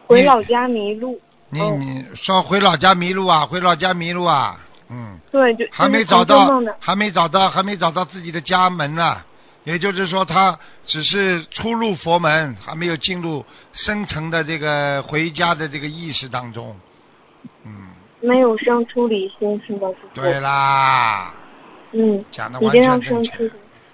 [0.07, 3.45] 回老家迷路，你哦你说回老家迷路啊？
[3.45, 4.59] 回老家迷路啊？
[4.89, 9.23] 嗯，对，就还没找到还没找到，还没找到自己的家门呢。
[9.63, 16.77] 也就是说，他只是出入佛门，还没有进入深层的这个回家的这个意识当中。
[17.63, 20.21] 嗯，没有生出离心是吗，师傅？
[20.21, 21.31] 对啦，
[21.91, 23.49] 嗯，讲的完全正确生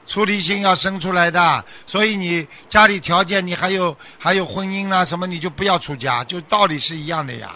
[0.05, 0.25] 出。
[0.25, 0.39] 离。
[0.39, 7.55] 心要生出来的，所以你家里条件，你还有还有婚姻啦什么，你就不要出家，就道理是一样的呀。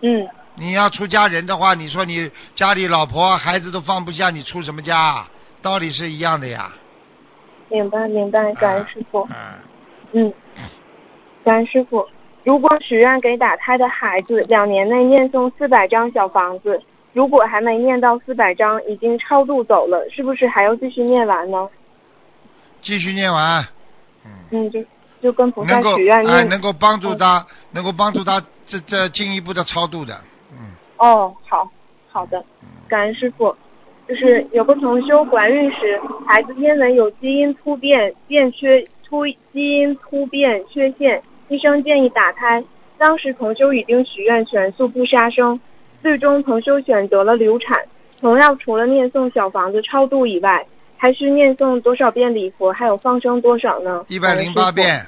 [0.00, 5.30] 嗯，你要出家人的话，你说你家里老婆孩子都放不下，你出什么家啊？
[5.60, 6.72] 道理是一样的呀。
[7.68, 9.26] 明白明白，感恩师傅。
[9.30, 9.34] 嗯，
[10.12, 10.34] 嗯，
[11.44, 12.06] 感恩师傅。
[12.44, 16.82] 如果许愿给打胎的孩子两年内念诵四百张小房子，
[17.12, 21.68] 如果还没念到四百章，已经超度走了，是不是还要继续念完呢？
[22.80, 23.64] 继续念完，
[24.24, 24.82] 嗯，嗯，就
[25.20, 26.48] 就跟菩萨许愿哎念。
[26.48, 30.14] 能够帮助他，能够帮助他这这进一步的超度的，
[30.52, 31.70] 嗯哦，好
[32.10, 33.54] 好的，嗯，感恩师傅。
[34.08, 42.62] 就是有个同修怀孕时，孩子因为有基因突变、变缺突基因突变缺陷，医生建议打胎。
[42.98, 45.58] 当时同修已经许愿全素不杀生，
[46.02, 47.80] 最终同修选择了流产。
[48.20, 50.64] 同样，除了念诵小房子超度以外，
[50.96, 54.04] 还需念诵多少遍礼佛，还有放生多少呢？
[54.08, 54.70] 一百零八。
[54.70, 55.06] 遍，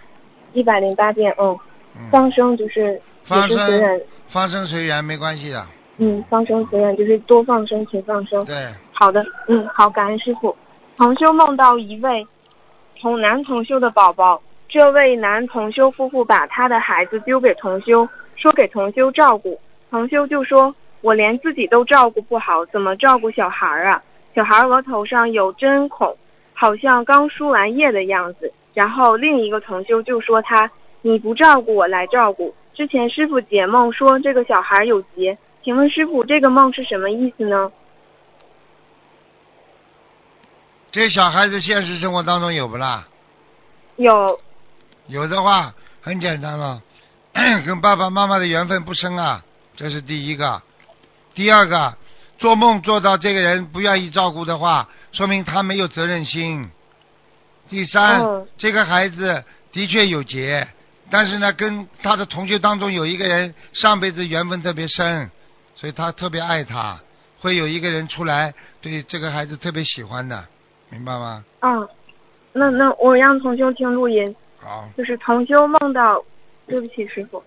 [0.53, 1.57] 一百零八遍，嗯，
[1.97, 5.65] 嗯，放生就是也放生随生缘，放生随缘没关系的，
[5.99, 8.45] 嗯，放生随缘就是多放生，勤放生。
[8.45, 8.55] 对，
[8.93, 10.57] 好的，嗯，好，感恩师傅。
[10.97, 12.27] 同修梦到一位
[13.01, 19.57] 同男同修的宝宝，这位男同修夫妇把他的孩子丢给同修，说给同修照顾。
[19.91, 20.75] 同修就说
[21.05, 24.03] ：“我连自己都照顾不好，怎么照顾小孩儿啊？”
[24.35, 26.17] 小孩额头上有针孔，
[26.55, 28.51] 好像刚输完液的样子。
[28.73, 30.69] 然后另一个同修就说他
[31.03, 37.71] ：“你不照顾我来照顾。”之前师傅解梦说这个小孩有劫，请问师傅这个梦是什么意思呢？
[40.91, 43.07] 这小孩子现实生活当中有不啦？
[43.97, 44.41] 有
[45.07, 46.83] 有的话很简单了，
[47.67, 49.45] 跟爸爸妈妈的缘分不深啊，
[49.77, 50.63] 这是第一个。
[51.35, 51.97] 第二个，
[52.39, 56.71] 做梦做到这个人不愿意照顾的话，说明他没有责任心。
[57.69, 60.69] 第三，嗯这个孩子的确有劫，
[61.11, 65.31] 但是呢，跟他的同学当中有一个人上辈子缘分特别深，
[65.75, 67.01] 所以他特别爱他，
[67.41, 70.47] 会有一个人出来对这个孩子特别喜欢的，
[70.91, 71.45] 明白吗？
[71.61, 71.89] 嗯，
[72.53, 76.23] 那那我让同修听录音，好，就是同修梦到，
[76.69, 77.43] 对不起师傅，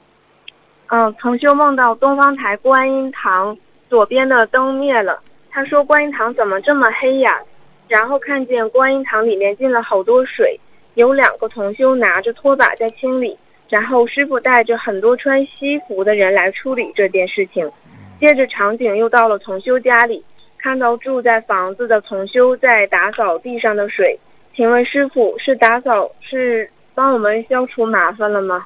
[0.87, 3.55] 嗯，同修梦到东方台观音堂
[3.89, 7.39] 左边的灯灭了，他说观音堂怎么这么黑呀？
[7.87, 10.59] 然后看见观音堂里面进了好多水，
[10.95, 13.37] 有两个同修拿着拖把在清理，
[13.69, 17.71] 然后师傅带着很多穿西服的人来处理这件事情。
[18.19, 20.23] 接着场景又到了同修家里，
[20.57, 24.19] 看到住在房子的同修在打扫地上的水。
[24.53, 28.65] 请问师傅是打扫是帮我们消除麻烦了吗？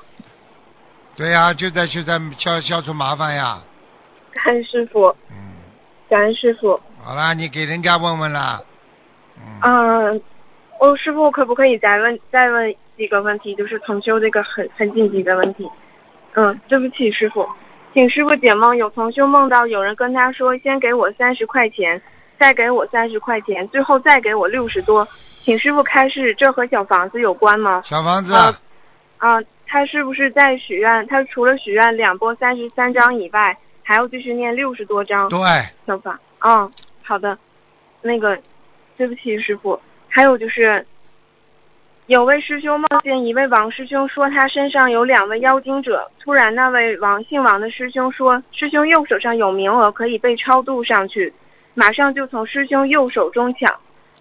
[1.15, 3.61] 对呀、就在就在消消除麻烦呀。
[4.31, 5.35] 感恩师傅，嗯，
[6.09, 6.79] 感恩师傅。
[7.03, 8.61] 好啦，你给人家问问啦。
[9.37, 10.21] 嗯，嗯，
[10.79, 13.55] 哦，师傅可不可以再问再问几个问题？
[13.55, 15.69] 就是同修这个很很紧急的问题。
[16.33, 17.47] 嗯，对不起，师傅，
[17.93, 18.77] 请师傅解梦。
[18.77, 22.01] 有同修梦到有人跟他说，先给我三十块钱，
[22.39, 25.07] 再给我三十块钱，最后再给我六十多。
[25.43, 27.81] 请师傅开示，这和小房子有关吗？
[27.83, 28.53] 小房子，啊
[29.17, 31.05] 啊，他是不是在许愿？
[31.07, 33.57] 他除了许愿两波三十三章以外，
[33.91, 35.37] 还要继续念六十多章对，
[35.85, 36.17] 小法？
[36.39, 36.71] 嗯，
[37.03, 37.37] 好的。
[38.01, 38.39] 那个，
[38.95, 39.77] 对不起，师傅。
[40.07, 40.85] 还有就是，
[42.05, 51.33] 有位师兄梦见一位王师兄说他身上有两位妖精者，突然那位王姓王的师兄说，师兄右手上有名额可以被超度上去，
[51.73, 53.75] 马上就从师兄右手中抢。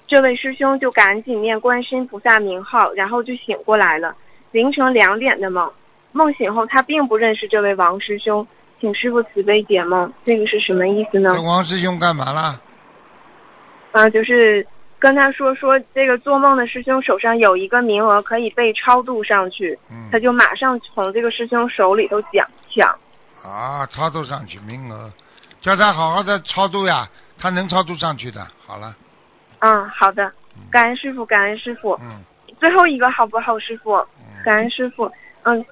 [0.08, 4.16] 这位师兄就赶紧念观世音菩萨名号，然后就醒过来了。
[4.50, 5.72] 凌晨两点的梦，
[6.10, 8.44] 梦醒后他并不认识这位王师兄，
[8.80, 11.34] 请师傅慈悲解梦，这个是什么意思呢？
[11.34, 12.60] 跟王师兄干嘛啦？
[13.92, 14.66] 啊，就是
[14.98, 19.78] 跟他说说这个做梦的师兄手上有一个名额可以被超度上去，
[20.10, 22.88] 他嗯，就马上从这个师兄手里头抢抢。
[23.44, 25.10] 啊，超度上去名额，
[25.60, 27.08] 叫他好好的超度呀，
[27.38, 28.46] 他能超度上去的。
[28.66, 28.96] 好了，
[29.58, 30.32] 嗯，好的，
[30.70, 31.98] 感恩师傅，感恩师傅。
[32.02, 32.24] 嗯
[32.58, 33.94] 最后一个好不好，师傅？
[33.94, 35.10] 嗯，感恩师傅。
[35.44, 35.64] 嗯，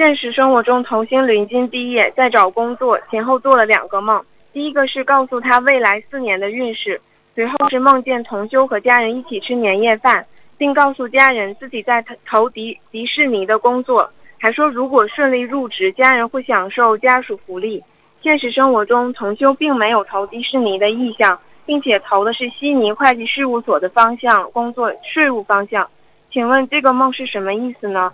[0.00, 4.24] 现实生活中，童星临近毕业，在找工作，前后做了两个梦。
[4.50, 6.98] 第一个是告诉他未来四年的运势，
[7.34, 10.24] 随后是梦见同修和家人一起吃年夜饭，
[10.56, 17.84] 并告诉家人自己在投迪迪士尼的工作，还说如果顺利入职，家人会享受家属福利。
[18.22, 25.86] 现实生活中，同修并没有投迪士尼的意向，并且投的是悉尼会计事务所的方向工作，税务方向。
[26.32, 28.10] 请问这个梦是什么意思呢？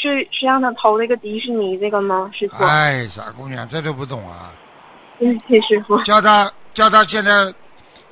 [0.00, 2.30] 是是让他投了一个迪士尼这个吗？
[2.32, 4.52] 师傅，哎，傻姑娘，这都不懂啊！
[5.18, 6.00] 对不起，师傅。
[6.02, 7.52] 叫他叫他现在，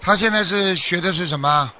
[0.00, 1.72] 他现在是学的是什么？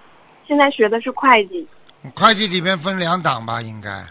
[0.46, 1.68] 现在学的是会计，
[2.14, 4.06] 会计里面分两档吧，应该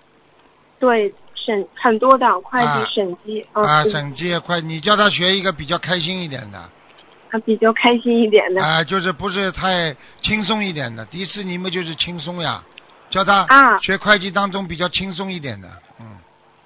[0.77, 11.03] 对审很多档会啊计审计，嗯，啊，审计会，你叫他学一个比较开心一点的，啊比较开心一点的啊，就是不是太轻松一点的。
[11.07, 12.63] 迪士尼嘛就是轻松呀，
[13.09, 15.81] 叫他啊，学会计当中比较轻松一点的，嗯，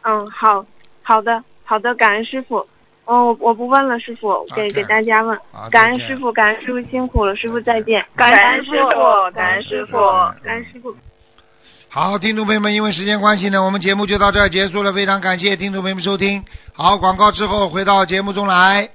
[0.03, 0.65] 嗯，好
[1.03, 2.65] 好的好的，感恩师傅。
[3.05, 5.37] 哦，我我不问了，师傅，给给大家问。
[5.51, 8.05] 好，感恩师傅，感恩师傅辛苦了，师傅再见。
[8.15, 9.97] 感恩师傅感恩师傅
[10.43, 10.95] 感恩师傅。
[11.89, 16.45] 好，听众朋友们，因为时间关系呢，我们节目就到这儿结束了，非常感谢听众朋友们收听。
[16.73, 18.89] 好，广告之后回到节目中来。